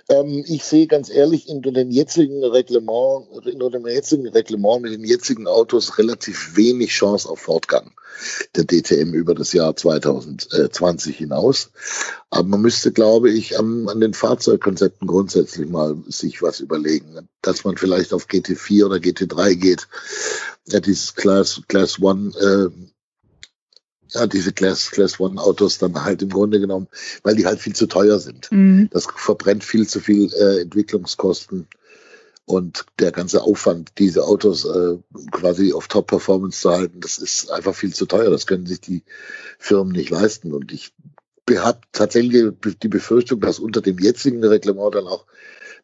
Ähm, 0.09 0.43
ich 0.47 0.63
sehe 0.63 0.87
ganz 0.87 1.09
ehrlich 1.09 1.49
in 1.49 1.61
dem 1.61 1.91
jetzigen 1.91 2.43
Reglement, 2.43 3.27
in 3.45 3.59
dem 3.59 3.87
jetzigen 3.87 4.27
Reglement 4.27 4.81
mit 4.81 4.93
den 4.93 5.03
jetzigen 5.03 5.47
Autos 5.47 5.97
relativ 5.97 6.55
wenig 6.55 6.91
Chance 6.91 7.29
auf 7.29 7.39
Fortgang 7.39 7.91
der 8.55 8.65
DTM 8.65 9.13
über 9.13 9.35
das 9.35 9.53
Jahr 9.53 9.75
2020 9.75 11.17
hinaus. 11.17 11.71
Aber 12.29 12.47
man 12.47 12.61
müsste, 12.61 12.91
glaube 12.91 13.31
ich, 13.31 13.59
an, 13.59 13.87
an 13.89 13.99
den 13.99 14.13
Fahrzeugkonzepten 14.13 15.07
grundsätzlich 15.07 15.69
mal 15.69 15.97
sich 16.07 16.41
was 16.41 16.59
überlegen, 16.59 17.27
dass 17.41 17.63
man 17.63 17.77
vielleicht 17.77 18.13
auf 18.13 18.27
GT4 18.27 18.85
oder 18.85 18.97
GT3 18.97 19.55
geht. 19.55 19.87
Ja, 20.67 20.79
dieses 20.79 21.15
Class, 21.15 21.61
Class 21.67 22.01
One 22.01 22.31
äh, 22.37 22.69
ja, 24.09 24.27
diese 24.27 24.53
Class, 24.53 24.91
Class 24.91 25.19
One 25.19 25.41
Autos 25.41 25.77
dann 25.77 26.03
halt 26.03 26.21
im 26.21 26.29
Grunde 26.29 26.59
genommen, 26.59 26.87
weil 27.23 27.35
die 27.35 27.45
halt 27.45 27.59
viel 27.59 27.75
zu 27.75 27.87
teuer 27.87 28.19
sind. 28.19 28.51
Mhm. 28.51 28.89
Das 28.91 29.07
verbrennt 29.15 29.63
viel 29.63 29.87
zu 29.87 29.99
viel 29.99 30.31
äh, 30.33 30.61
Entwicklungskosten 30.61 31.67
und 32.47 32.85
der 32.99 33.11
ganze 33.11 33.41
Aufwand, 33.41 33.91
diese 33.97 34.23
Autos 34.23 34.63
äh, 34.63 34.97
quasi 35.31 35.73
auf 35.73 35.89
Top-Performance 35.89 36.61
zu 36.61 36.71
halten, 36.71 37.01
das 37.01 37.17
ist 37.17 37.51
einfach 37.51 37.75
viel 37.75 37.93
zu 37.93 38.05
teuer. 38.05 38.31
Das 38.31 38.47
können 38.47 38.65
sich 38.65 38.79
die 38.79 39.03
Firmen 39.59 39.91
nicht 39.91 40.11
leisten. 40.11 40.53
Und 40.53 40.71
ich 40.71 40.93
habe 41.57 41.81
tatsächlich 41.91 42.53
die 42.81 42.87
Befürchtung, 42.87 43.41
dass 43.41 43.59
unter 43.59 43.81
dem 43.81 43.99
jetzigen 43.99 44.41
Reglement 44.45 44.95
dann 44.95 45.07
auch 45.07 45.25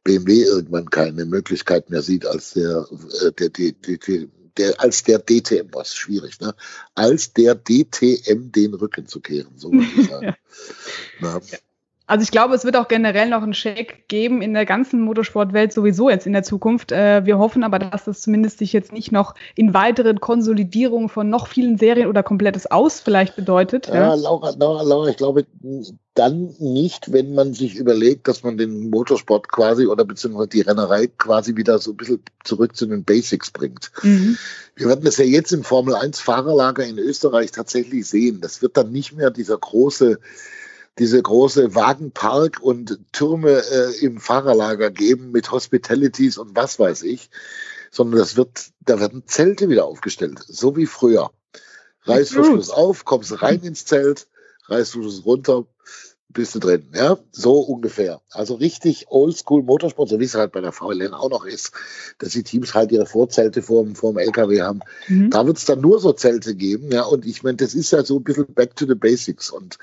BMW 0.05 0.43
irgendwann 0.43 0.89
keine 0.89 1.25
Möglichkeit 1.25 1.89
mehr 1.89 2.01
sieht, 2.01 2.25
als 2.25 2.53
der, 2.53 2.87
äh, 3.21 3.33
der, 3.33 3.49
der, 3.49 3.97
der, 3.97 4.27
der, 4.57 4.79
als 4.79 5.03
der 5.03 5.19
DTM, 5.19 5.73
was 5.73 5.95
schwierig, 5.95 6.39
ne? 6.39 6.55
Als 6.95 7.33
der 7.33 7.55
DTM 7.55 8.51
den 8.51 8.73
Rücken 8.73 9.07
zu 9.07 9.19
kehren, 9.19 9.57
so 9.57 9.71
würde 9.71 9.87
ich 10.01 10.07
sagen. 10.09 10.35
ja. 11.51 11.57
Also 12.05 12.23
ich 12.23 12.31
glaube, 12.31 12.53
es 12.53 12.65
wird 12.65 12.75
auch 12.75 12.89
generell 12.89 13.29
noch 13.29 13.43
einen 13.43 13.53
Shake 13.53 14.09
geben 14.09 14.41
in 14.41 14.53
der 14.53 14.65
ganzen 14.65 15.01
Motorsportwelt 15.01 15.71
sowieso 15.71 16.09
jetzt 16.09 16.27
in 16.27 16.33
der 16.33 16.43
Zukunft. 16.43 16.91
Äh, 16.91 17.25
wir 17.25 17.37
hoffen 17.37 17.63
aber, 17.63 17.79
dass 17.79 18.03
das 18.03 18.21
zumindest 18.21 18.57
sich 18.57 18.73
jetzt 18.73 18.91
nicht 18.91 19.13
noch 19.13 19.35
in 19.55 19.73
weiteren 19.73 20.19
Konsolidierungen 20.19 21.07
von 21.07 21.29
noch 21.29 21.47
vielen 21.47 21.77
Serien 21.77 22.07
oder 22.07 22.21
komplettes 22.21 22.69
Aus 22.69 22.99
vielleicht 22.99 23.37
bedeutet. 23.37 23.87
Ja, 23.87 23.93
ja. 23.93 24.13
Laura, 24.15 24.53
Laura, 24.57 24.83
Laura, 24.83 25.09
ich 25.09 25.17
glaube 25.17 25.45
dann 26.13 26.53
nicht, 26.59 27.13
wenn 27.13 27.33
man 27.33 27.53
sich 27.53 27.75
überlegt, 27.75 28.27
dass 28.27 28.43
man 28.43 28.57
den 28.57 28.89
Motorsport 28.89 29.47
quasi 29.47 29.87
oder 29.87 30.03
beziehungsweise 30.03 30.49
die 30.49 30.61
Rennerei 30.61 31.07
quasi 31.07 31.55
wieder 31.55 31.79
so 31.79 31.91
ein 31.91 31.97
bisschen 31.97 32.21
zurück 32.43 32.75
zu 32.75 32.85
den 32.85 33.05
Basics 33.05 33.49
bringt. 33.49 33.91
Mhm. 34.03 34.37
Wir 34.75 34.89
werden 34.89 35.05
das 35.05 35.17
ja 35.17 35.25
jetzt 35.25 35.53
im 35.53 35.63
Formel 35.63 35.95
1 35.95 36.19
Fahrerlager 36.19 36.85
in 36.85 36.99
Österreich 36.99 37.51
tatsächlich 37.51 38.07
sehen. 38.07 38.41
Das 38.41 38.61
wird 38.61 38.75
dann 38.75 38.91
nicht 38.91 39.13
mehr 39.13 39.31
dieser 39.31 39.57
große 39.57 40.19
diese 40.99 41.21
große 41.21 41.73
Wagenpark 41.75 42.59
und 42.61 42.99
Türme 43.11 43.63
äh, 43.71 44.05
im 44.05 44.19
Fahrerlager 44.19 44.91
geben 44.91 45.31
mit 45.31 45.51
Hospitalities 45.51 46.37
und 46.37 46.55
was 46.55 46.77
weiß 46.77 47.03
ich, 47.03 47.29
sondern 47.91 48.19
das 48.19 48.35
wird, 48.35 48.71
da 48.81 48.99
werden 48.99 49.23
Zelte 49.25 49.69
wieder 49.69 49.85
aufgestellt, 49.85 50.39
so 50.47 50.75
wie 50.75 50.85
früher. 50.85 51.31
Reißverschluss 52.03 52.69
auf, 52.69 53.05
kommst 53.05 53.41
rein 53.41 53.61
ins 53.61 53.85
Zelt, 53.85 54.27
Reißverschluss 54.65 55.25
runter, 55.25 55.65
bist 56.33 56.55
du 56.55 56.59
drin, 56.59 56.89
ja, 56.93 57.17
so 57.31 57.59
ungefähr. 57.59 58.21
Also 58.31 58.55
richtig 58.55 59.05
Oldschool 59.09 59.63
Motorsport, 59.63 60.09
so 60.09 60.19
wie 60.19 60.25
es 60.25 60.33
halt 60.33 60.51
bei 60.51 60.61
der 60.61 60.71
VLN 60.71 61.13
auch 61.13 61.29
noch 61.29 61.45
ist, 61.45 61.73
dass 62.17 62.33
die 62.33 62.43
Teams 62.43 62.73
halt 62.73 62.91
ihre 62.91 63.05
Vorzelte 63.05 63.61
vorm, 63.61 63.95
vorm 63.95 64.17
LKW 64.17 64.61
haben. 64.61 64.79
Mhm. 65.07 65.29
Da 65.29 65.45
wird 65.45 65.57
es 65.57 65.65
dann 65.65 65.81
nur 65.81 65.99
so 65.99 66.11
Zelte 66.11 66.55
geben, 66.55 66.91
ja, 66.91 67.03
und 67.03 67.25
ich 67.25 67.43
meine, 67.43 67.57
das 67.57 67.75
ist 67.75 67.91
ja 67.91 68.03
so 68.03 68.17
ein 68.17 68.23
bisschen 68.23 68.51
back 68.53 68.75
to 68.75 68.85
the 68.87 68.95
basics 68.95 69.49
und 69.49 69.77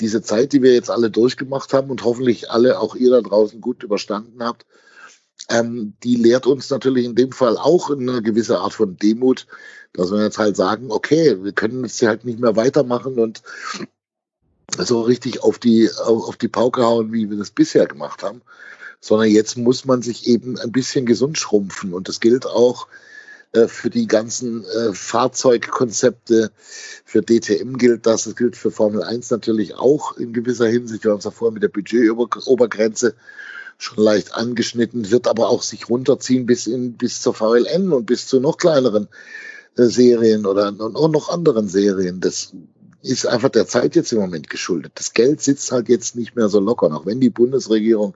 diese 0.00 0.22
Zeit, 0.22 0.52
die 0.52 0.62
wir 0.62 0.74
jetzt 0.74 0.90
alle 0.90 1.10
durchgemacht 1.10 1.72
haben 1.72 1.90
und 1.90 2.04
hoffentlich 2.04 2.50
alle, 2.50 2.78
auch 2.80 2.94
ihr 2.94 3.10
da 3.10 3.20
draußen 3.20 3.60
gut 3.60 3.82
überstanden 3.82 4.42
habt, 4.42 4.66
ähm, 5.48 5.94
die 6.02 6.16
lehrt 6.16 6.46
uns 6.46 6.70
natürlich 6.70 7.04
in 7.04 7.14
dem 7.14 7.32
Fall 7.32 7.56
auch 7.56 7.90
eine 7.90 8.22
gewisse 8.22 8.58
Art 8.58 8.74
von 8.74 8.96
Demut, 8.96 9.46
dass 9.92 10.10
wir 10.10 10.22
jetzt 10.22 10.38
halt 10.38 10.56
sagen, 10.56 10.90
okay, 10.90 11.42
wir 11.42 11.52
können 11.52 11.84
jetzt 11.84 12.02
halt 12.02 12.24
nicht 12.24 12.38
mehr 12.38 12.56
weitermachen 12.56 13.18
und 13.18 13.42
so 14.76 15.00
richtig 15.00 15.42
auf 15.42 15.58
die, 15.58 15.90
auf 15.96 16.36
die 16.36 16.48
Pauke 16.48 16.82
hauen, 16.84 17.12
wie 17.12 17.30
wir 17.30 17.38
das 17.38 17.50
bisher 17.50 17.86
gemacht 17.86 18.22
haben, 18.22 18.42
sondern 19.00 19.30
jetzt 19.30 19.56
muss 19.56 19.84
man 19.84 20.02
sich 20.02 20.26
eben 20.26 20.58
ein 20.58 20.72
bisschen 20.72 21.06
gesund 21.06 21.38
schrumpfen. 21.38 21.94
Und 21.94 22.08
das 22.08 22.20
gilt 22.20 22.46
auch 22.46 22.86
für 23.66 23.90
die 23.90 24.06
ganzen 24.06 24.64
äh, 24.64 24.92
Fahrzeugkonzepte. 24.92 26.50
Für 27.04 27.22
DTM 27.22 27.76
gilt 27.78 28.06
das, 28.06 28.24
das 28.24 28.36
gilt 28.36 28.56
für 28.56 28.70
Formel 28.70 29.02
1 29.02 29.30
natürlich 29.30 29.74
auch 29.74 30.16
in 30.16 30.32
gewisser 30.32 30.66
Hinsicht. 30.66 31.04
Wir 31.04 31.12
haben 31.12 31.18
es 31.18 31.24
ja 31.24 31.30
vorher 31.30 31.54
mit 31.54 31.62
der 31.62 31.68
Budgetobergrenze 31.68 33.14
schon 33.78 34.02
leicht 34.02 34.34
angeschnitten, 34.34 35.10
wird 35.10 35.28
aber 35.28 35.48
auch 35.48 35.62
sich 35.62 35.88
runterziehen 35.88 36.46
bis, 36.46 36.66
in, 36.66 36.94
bis 36.94 37.22
zur 37.22 37.32
VLN 37.32 37.92
und 37.92 38.06
bis 38.06 38.26
zu 38.26 38.40
noch 38.40 38.58
kleineren 38.58 39.08
äh, 39.76 39.84
Serien 39.84 40.46
oder 40.46 40.72
noch 40.72 41.28
anderen 41.28 41.68
Serien. 41.68 42.20
Das 42.20 42.52
ist 43.02 43.26
einfach 43.26 43.50
der 43.50 43.66
Zeit 43.66 43.94
jetzt 43.94 44.12
im 44.12 44.18
Moment 44.18 44.50
geschuldet. 44.50 44.92
Das 44.96 45.12
Geld 45.12 45.40
sitzt 45.40 45.70
halt 45.70 45.88
jetzt 45.88 46.16
nicht 46.16 46.34
mehr 46.34 46.48
so 46.48 46.58
locker, 46.58 46.92
auch 46.94 47.06
wenn 47.06 47.20
die 47.20 47.30
Bundesregierung 47.30 48.14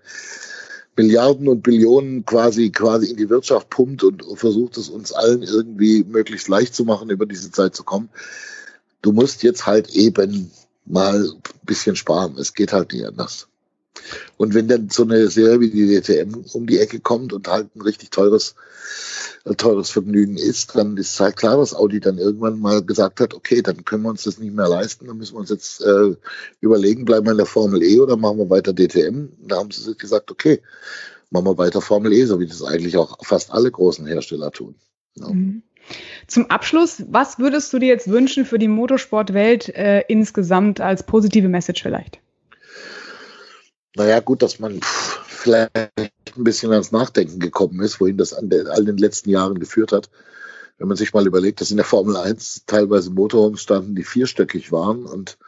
Milliarden 0.97 1.49
und 1.49 1.63
Billionen 1.63 2.25
quasi, 2.27 2.71
quasi 2.71 3.11
in 3.11 3.17
die 3.17 3.31
Wirtschaft 3.31 3.71
pumpt 3.71 4.05
und 4.05 4.23
versucht 4.35 4.77
es 4.77 4.89
uns 4.89 5.13
allen 5.13 5.43
irgendwie 5.43 6.05
möglichst 6.05 6.49
leicht 6.49 6.75
zu 6.75 6.85
machen, 6.85 7.11
über 7.11 7.27
diese 7.27 7.51
Zeit 7.51 7.75
zu 7.75 7.83
kommen. 7.83 8.11
Du 9.01 9.13
musst 9.13 9.43
jetzt 9.43 9.67
halt 9.67 9.91
eben 9.91 10.51
mal 10.85 11.25
ein 11.25 11.43
bisschen 11.65 11.97
sparen. 11.97 12.37
Es 12.39 12.55
geht 12.55 12.73
halt 12.73 12.93
nicht 12.93 13.07
anders. 13.07 13.49
Und 14.37 14.55
wenn 14.55 14.69
dann 14.69 14.91
so 14.91 15.05
eine 15.05 15.29
Serie 15.29 15.61
wie 15.61 15.71
die 15.71 16.01
DTM 16.01 16.45
um 16.53 16.67
die 16.67 16.79
Ecke 16.79 17.01
kommt 17.01 17.33
und 17.33 17.49
halt 17.49 17.75
ein 17.75 17.83
richtig 17.83 18.11
teures, 18.11 18.55
teures 19.57 19.91
Vergnügen 19.91 20.37
ist, 20.37 20.77
dann 20.77 20.97
ist 20.97 21.19
halt 21.19 21.37
klar, 21.37 21.57
dass 21.57 21.75
Audi 21.75 22.01
dann 22.01 22.19
irgendwann 22.19 22.61
mal 22.61 22.83
gesagt 22.83 23.21
hat, 23.21 23.35
okay, 23.35 23.63
dann 23.63 23.85
können 23.85 24.05
wir 24.05 24.11
uns 24.11 24.23
das 24.23 24.39
nicht 24.39 24.55
mehr 24.55 24.69
leisten, 24.69 25.07
dann 25.07 25.19
müssen 25.19 25.35
wir 25.35 25.41
uns 25.41 25.51
jetzt 25.51 25.81
äh, 25.85 26.15
überlegen, 26.61 27.05
bleiben 27.05 27.27
wir 27.27 27.33
in 27.33 27.39
der 27.39 27.47
Formel 27.47 27.83
E 27.83 27.99
oder 27.99 28.17
machen 28.17 28.39
wir 28.39 28.51
weiter 28.51 28.73
DTM. 28.73 29.29
Da 29.41 29.57
haben 29.57 29.71
sie 29.71 29.97
gesagt, 29.97 30.31
okay, 30.31 30.61
machen 31.31 31.47
wir 31.47 31.59
weiter 31.59 31.81
Formel 31.81 32.13
E, 32.13 32.25
so 32.25 32.39
wie 32.39 32.47
das 32.47 32.63
eigentlich 32.63 32.97
auch 32.97 33.19
fast 33.25 33.53
alle 33.53 33.71
großen 33.71 34.07
Hersteller 34.07 34.53
tun. 34.53 34.77
Ja. 35.15 35.29
Mhm. 35.29 35.63
Zum 36.29 36.49
Abschluss, 36.51 37.03
was 37.09 37.39
würdest 37.39 37.73
du 37.73 37.79
dir 37.81 37.89
jetzt 37.89 38.09
wünschen 38.09 38.45
für 38.47 38.59
die 38.59 38.69
Motorsportwelt 38.69 39.69
äh, 39.71 40.03
insgesamt 40.09 40.81
als 40.81 41.03
positive 41.03 41.49
Message 41.49 41.83
vielleicht? 41.83 42.21
Naja, 43.97 44.21
gut, 44.21 44.43
dass 44.43 44.59
man 44.59 44.81
vielleicht 45.43 45.77
ein 46.37 46.45
bisschen 46.45 46.73
ans 46.73 46.93
Nachdenken 46.93 47.41
gekommen 47.41 47.81
ist, 47.81 48.01
wohin 48.01 48.17
das 48.17 48.33
an 48.33 48.49
den, 48.49 48.67
all 48.69 48.85
den 48.85 48.97
letzten 48.97 49.31
Jahren 49.31 49.59
geführt 49.59 49.93
hat. 49.93 50.09
Wenn 50.79 50.89
man 50.89 50.97
sich 50.97 51.13
mal 51.13 51.27
überlegt, 51.27 51.61
dass 51.61 51.71
in 51.71 51.77
der 51.77 51.87
Formel 51.87 52.17
1 52.17 52.65
teilweise 52.67 53.11
Motorhomes 53.11 53.61
standen, 53.61 53.95
die 53.95 54.05
vierstöckig 54.05 54.73
waren 54.73 55.05
und 55.05 55.39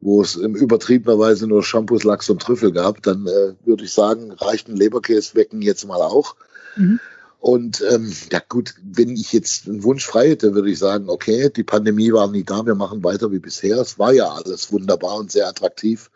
wo 0.00 0.20
es 0.20 0.34
im 0.34 0.56
übertriebener 0.56 1.18
Weise 1.18 1.46
nur 1.46 1.62
Shampoos, 1.62 2.02
Lachs 2.02 2.28
und 2.28 2.42
Trüffel 2.42 2.72
gab, 2.72 3.02
dann 3.02 3.26
äh, 3.26 3.54
würde 3.64 3.84
ich 3.84 3.92
sagen, 3.92 4.32
reicht 4.32 4.68
ein 4.68 4.76
Leberkäse 4.76 5.36
wecken 5.36 5.62
jetzt 5.62 5.86
mal 5.86 6.02
auch. 6.02 6.34
Mhm. 6.76 6.98
Und 7.38 7.82
ähm, 7.90 8.12
ja 8.30 8.40
gut, 8.48 8.74
wenn 8.82 9.16
ich 9.16 9.32
jetzt 9.32 9.68
einen 9.68 9.84
Wunsch 9.84 10.06
frei 10.06 10.30
hätte, 10.30 10.54
würde 10.54 10.70
ich 10.70 10.78
sagen, 10.78 11.08
okay, 11.08 11.50
die 11.50 11.64
Pandemie 11.64 12.12
war 12.12 12.28
nie 12.28 12.44
da, 12.44 12.66
wir 12.66 12.74
machen 12.74 13.02
weiter 13.04 13.30
wie 13.30 13.38
bisher. 13.38 13.78
Es 13.78 13.98
war 13.98 14.12
ja 14.12 14.28
alles 14.28 14.72
wunderbar 14.72 15.16
und 15.16 15.30
sehr 15.30 15.48
attraktiv 15.48 16.10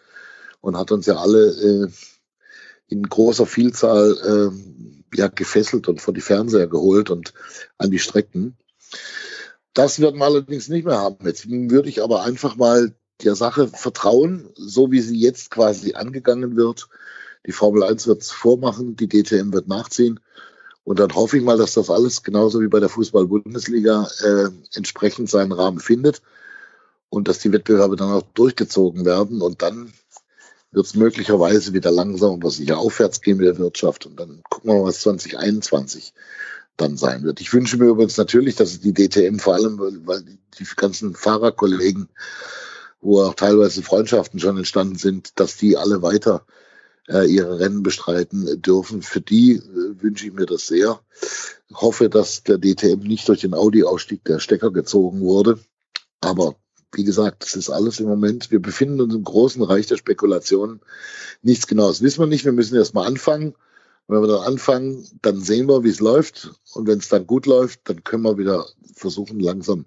und 0.61 0.77
hat 0.77 0.93
uns 0.93 1.07
ja 1.07 1.17
alle 1.17 1.49
äh, 1.49 1.89
in 2.89 3.03
großer 3.03 3.47
Vielzahl 3.47 4.53
äh, 5.13 5.17
ja, 5.17 5.29
gefesselt 5.29 5.89
und 5.89 6.01
vor 6.01 6.15
die 6.15 6.21
Fernseher 6.21 6.67
geholt 6.67 7.11
und 7.11 7.33
an 7.79 7.91
die 7.91 7.99
Strecken. 7.99 8.57
Das 9.75 10.01
werden 10.01 10.19
wir 10.19 10.25
allerdings 10.25 10.69
nicht 10.69 10.87
mehr 10.87 10.99
haben. 10.99 11.27
Jetzt 11.27 11.49
würde 11.49 11.89
ich 11.89 12.03
aber 12.03 12.23
einfach 12.23 12.57
mal 12.57 12.95
der 13.23 13.35
Sache 13.35 13.69
vertrauen, 13.69 14.51
so 14.55 14.91
wie 14.91 15.01
sie 15.01 15.19
jetzt 15.19 15.51
quasi 15.51 15.95
angegangen 15.95 16.57
wird. 16.57 16.89
Die 17.47 17.53
Formel 17.53 17.83
1 17.83 18.07
wird 18.07 18.23
es 18.23 18.31
vormachen, 18.31 18.97
die 18.97 19.09
DTM 19.09 19.53
wird 19.53 19.69
nachziehen. 19.69 20.21
Und 20.85 21.01
dann 21.01 21.15
hoffe 21.15 21.37
ich 21.37 21.43
mal, 21.43 21.59
dass 21.59 21.75
das 21.75 21.91
alles 21.91 22.23
genauso 22.23 22.61
wie 22.61 22.69
bei 22.69 22.81
der 22.81 22.89
Fußball-Bundesliga 22.89 24.09
äh, 24.23 24.49
entsprechend 24.75 25.29
seinen 25.29 25.53
Rahmen 25.53 25.81
findet 25.81 26.23
und 27.09 27.29
dass 27.29 27.39
die 27.39 27.53
Wettbewerbe 27.53 27.97
dann 27.97 28.13
auch 28.13 28.23
durchgezogen 28.35 29.05
werden. 29.05 29.43
Und 29.43 29.63
dann 29.63 29.93
wird 30.73 30.87
es 30.87 30.95
möglicherweise 30.95 31.73
wieder 31.73 31.91
langsam 31.91 32.35
aber 32.35 32.51
sicher 32.51 32.79
aufwärts 32.79 33.21
gehen 33.21 33.39
mit 33.39 33.47
der 33.47 33.59
Wirtschaft. 33.59 34.07
Und 34.07 34.19
dann 34.19 34.43
gucken 34.51 34.71
wir 34.71 34.79
mal, 34.79 34.85
was 34.85 35.01
2021 35.01 36.13
dann 36.77 36.97
sein 36.97 37.23
wird. 37.23 37.41
Ich 37.41 37.53
wünsche 37.53 37.77
mir 37.77 37.87
übrigens 37.87 38.17
natürlich, 38.17 38.57
dass 38.57 38.81
die 38.81 38.93
DTM 38.93 39.39
vor 39.39 39.55
allem, 39.55 39.79
weil 40.07 40.23
die 40.59 40.67
ganzen 40.77 41.15
Fahrerkollegen, 41.15 42.09
wo 43.01 43.23
auch 43.23 43.35
teilweise 43.35 43.83
Freundschaften 43.83 44.41
schon 44.41 44.59
entstanden 44.59 44.97
sind, 44.97 45.41
dass 45.41 45.57
die 45.57 45.77
alle 45.77 46.03
weiter 46.03 46.45
äh, 47.09 47.27
ihre 47.27 47.61
Rennen 47.61 47.83
bestreiten 47.83 48.61
dürfen. 48.61 49.03
Für 49.03 49.21
die 49.21 49.53
äh, 49.53 50.03
wünsche 50.03 50.27
ich 50.27 50.33
mir 50.33 50.47
das 50.47 50.67
sehr. 50.67 51.01
Hoffe, 51.73 52.09
dass 52.09 52.43
der 52.43 52.59
DTM 52.59 53.01
nicht 53.01 53.29
durch 53.29 53.41
den 53.41 53.55
Audi-Ausstieg 53.55 54.25
der 54.25 54.41
Stecker 54.41 54.71
gezogen 54.71 55.21
wurde. 55.21 55.59
Aber 56.21 56.57
wie 56.97 57.05
gesagt, 57.05 57.45
das 57.45 57.55
ist 57.55 57.71
alles 57.71 58.01
im 58.01 58.07
Moment. 58.07 58.51
Wir 58.51 58.61
befinden 58.61 59.01
uns 59.01 59.15
im 59.15 59.25
großen 59.25 59.63
Reich 59.63 59.87
der 59.87 59.97
Spekulationen. 59.97 60.81
Nichts 61.43 61.67
Genaues 61.67 62.03
wissen 62.03 62.21
wir 62.21 62.27
nicht. 62.27 62.45
Wir 62.45 62.53
müssen 62.53 62.77
erst 62.77 62.95
mal 62.95 63.07
anfangen. 63.07 63.55
wenn 64.09 64.21
wir 64.23 64.29
dann 64.29 64.45
anfangen, 64.45 65.07
dann 65.23 65.41
sehen 65.41 65.69
wir, 65.69 65.85
wie 65.85 65.91
es 65.91 66.01
läuft. 66.01 66.51
Und 66.75 66.87
wenn 66.87 66.99
es 66.99 67.09
dann 67.09 67.27
gut 67.27 67.47
läuft, 67.47 67.81
dann 67.85 68.05
können 68.05 68.23
wir 68.23 68.39
wieder 68.39 68.67
versuchen, 68.95 69.41
langsam 69.41 69.85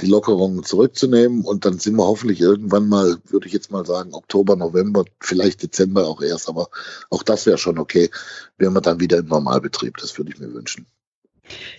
die 0.00 0.06
Lockerungen 0.06 0.62
zurückzunehmen. 0.64 1.44
Und 1.44 1.64
dann 1.64 1.78
sind 1.78 1.96
wir 1.96 2.06
hoffentlich 2.06 2.40
irgendwann 2.40 2.88
mal, 2.88 3.18
würde 3.26 3.46
ich 3.46 3.52
jetzt 3.52 3.70
mal 3.70 3.86
sagen, 3.86 4.14
Oktober, 4.14 4.56
November, 4.56 5.04
vielleicht 5.20 5.62
Dezember 5.62 6.06
auch 6.06 6.22
erst. 6.22 6.48
Aber 6.48 6.68
auch 7.10 7.22
das 7.22 7.46
wäre 7.46 7.58
schon 7.58 7.78
okay, 7.78 8.10
wären 8.58 8.74
wir 8.74 8.80
dann 8.80 9.00
wieder 9.00 9.18
im 9.18 9.26
Normalbetrieb. 9.26 9.96
Das 9.96 10.16
würde 10.18 10.32
ich 10.32 10.38
mir 10.38 10.52
wünschen. 10.52 10.86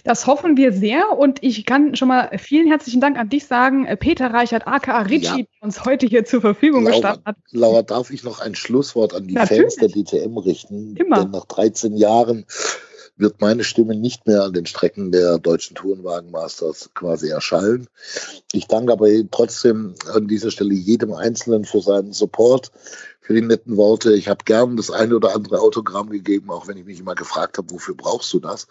Das 0.03 0.27
hoffen 0.27 0.57
wir 0.57 0.73
sehr 0.73 1.17
und 1.17 1.43
ich 1.43 1.65
kann 1.65 1.95
schon 1.95 2.07
mal 2.07 2.29
vielen 2.37 2.67
herzlichen 2.67 3.01
Dank 3.01 3.17
an 3.17 3.29
dich 3.29 3.45
sagen, 3.45 3.87
Peter 3.99 4.33
Reichert, 4.33 4.67
aka 4.67 5.01
Ritchie, 5.01 5.41
ja. 5.41 5.45
uns 5.61 5.85
heute 5.85 6.05
hier 6.05 6.25
zur 6.25 6.41
Verfügung 6.41 6.83
Laura, 6.83 6.95
gestanden 6.95 7.25
hat. 7.25 7.35
Laura, 7.51 7.81
darf 7.81 8.11
ich 8.11 8.23
noch 8.23 8.39
ein 8.39 8.55
Schlusswort 8.55 9.13
an 9.13 9.27
die 9.27 9.33
Natürlich. 9.33 9.75
Fans 9.75 9.75
der 9.75 9.89
DTM 9.89 10.37
richten? 10.37 10.95
Immer. 10.95 11.23
Denn 11.23 11.31
nach 11.31 11.45
13 11.45 11.95
Jahren 11.97 12.45
wird 13.21 13.39
meine 13.39 13.63
Stimme 13.63 13.95
nicht 13.95 14.27
mehr 14.27 14.43
an 14.43 14.53
den 14.53 14.65
Strecken 14.65 15.11
der 15.11 15.37
deutschen 15.37 15.75
Tourenwagenmasters 15.75 16.89
quasi 16.93 17.29
erschallen. 17.29 17.87
Ich 18.51 18.67
danke 18.67 18.91
aber 18.91 19.07
trotzdem 19.29 19.95
an 20.11 20.27
dieser 20.27 20.51
Stelle 20.51 20.73
jedem 20.73 21.13
Einzelnen 21.13 21.65
für 21.65 21.81
seinen 21.81 22.13
Support, 22.13 22.71
für 23.21 23.33
die 23.33 23.41
netten 23.41 23.77
Worte. 23.77 24.13
Ich 24.13 24.27
habe 24.27 24.43
gern 24.43 24.75
das 24.75 24.89
eine 24.89 25.15
oder 25.15 25.35
andere 25.35 25.59
Autogramm 25.59 26.09
gegeben, 26.09 26.49
auch 26.49 26.67
wenn 26.67 26.77
ich 26.77 26.85
mich 26.85 26.99
immer 26.99 27.15
gefragt 27.15 27.57
habe, 27.57 27.71
wofür 27.71 27.95
brauchst 27.95 28.33
du 28.33 28.39
das? 28.39 28.67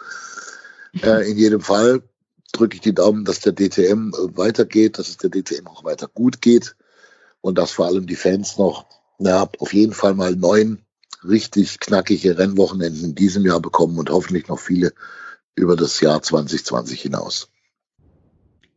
Äh, 1.03 1.31
in 1.31 1.39
jedem 1.39 1.61
Fall 1.61 2.03
drücke 2.53 2.77
ich 2.77 2.81
die 2.81 2.95
Daumen, 2.95 3.25
dass 3.25 3.41
der 3.41 3.53
DTM 3.53 4.13
weitergeht, 4.35 4.99
dass 4.99 5.09
es 5.09 5.17
der 5.17 5.31
DTM 5.31 5.67
auch 5.67 5.85
weiter 5.85 6.09
gut 6.09 6.41
geht 6.41 6.77
und 7.41 7.59
dass 7.59 7.73
vor 7.73 7.87
allem 7.87 8.07
die 8.07 8.17
Fans 8.17 8.59
noch 8.59 8.87
na, 9.19 9.49
auf 9.59 9.73
jeden 9.75 9.93
Fall 9.93 10.15
mal 10.15 10.35
neun 10.35 10.83
richtig 11.23 11.79
knackige 11.81 12.39
Rennwochenenden 12.39 13.05
in 13.05 13.15
diesem 13.15 13.45
Jahr 13.45 13.61
bekommen 13.61 13.99
und 13.99 14.11
hoffentlich 14.11 14.49
noch 14.49 14.59
viele 14.59 14.95
über 15.55 15.77
das 15.77 16.01
Jahr 16.01 16.23
2020 16.23 17.03
hinaus. 17.03 17.51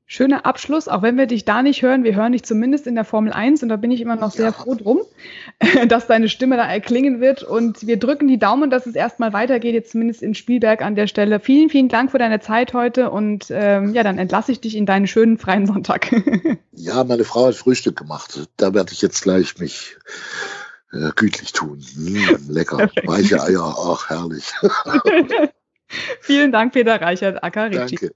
Schöner 0.06 0.46
Abschluss, 0.46 0.90
auch 0.90 1.02
wenn 1.02 1.18
wir 1.18 1.28
dich 1.28 1.46
da 1.46 1.62
nicht 1.62 1.82
hören, 1.82 2.04
wir 2.04 2.14
hören 2.14 2.34
dich 2.34 2.44
zumindest 2.44 2.88
in 2.88 2.96
der 2.96 3.06
Formel 3.06 3.32
1 3.32 3.64
und 3.64 3.70
da 3.70 3.78
bin 3.78 3.90
ich 3.90 4.02
immer 4.02 4.18
noch 4.18 4.32
sehr 4.32 4.48
ja. 4.48 4.52
froh 4.52 4.76
drum, 4.76 5.02
dass 5.88 6.08
deine 6.08 6.28
Stimme 6.28 6.58
da 6.58 6.66
erklingen 6.66 7.22
wird 7.22 7.42
und 7.42 7.88
wir 7.88 7.98
drücken 7.98 8.28
die 8.28 8.38
Daumen, 8.38 8.70
dass 8.70 8.86
es 8.86 8.96
erstmal 8.96 9.32
weitergeht, 9.32 9.74
jetzt 9.74 9.92
zumindest 9.92 10.22
in 10.22 10.36
Spielberg 10.36 10.82
an 10.82 10.96
der 10.96 11.08
Stelle. 11.08 11.40
Vielen, 11.40 11.70
vielen 11.70 11.88
Dank 11.88 12.12
für 12.12 12.18
deine 12.18 12.42
Zeit 12.42 12.74
heute 12.74 13.12
und 13.12 13.46
ähm, 13.50 13.94
ja, 13.94 14.04
dann 14.04 14.18
entlasse 14.18 14.52
ich 14.52 14.60
dich 14.60 14.76
in 14.76 14.86
deinen 14.86 15.08
schönen 15.08 15.38
freien 15.38 15.66
Sonntag. 15.66 16.12
ja, 16.74 17.04
meine 17.06 17.24
Frau 17.24 17.48
hat 17.48 17.56
Frühstück 17.56 17.98
gemacht, 17.98 18.50
da 18.58 18.74
werde 18.74 18.92
ich 18.92 19.02
jetzt 19.02 19.24
gleich 19.24 19.58
mich 19.60 19.96
äh, 20.92 21.12
gütlich 21.16 21.54
tun. 21.54 21.84
Mmh, 21.96 22.40
lecker. 22.50 22.78
Perfekt. 22.78 23.08
Weiche 23.08 23.42
Eier, 23.42 23.76
ach, 23.78 24.10
herrlich. 24.10 24.52
Vielen 26.22 26.52
Dank, 26.52 26.74
Peter 26.74 27.00
Reichert, 27.00 27.44
Akarici. 27.44 27.96
Danke. 27.96 28.16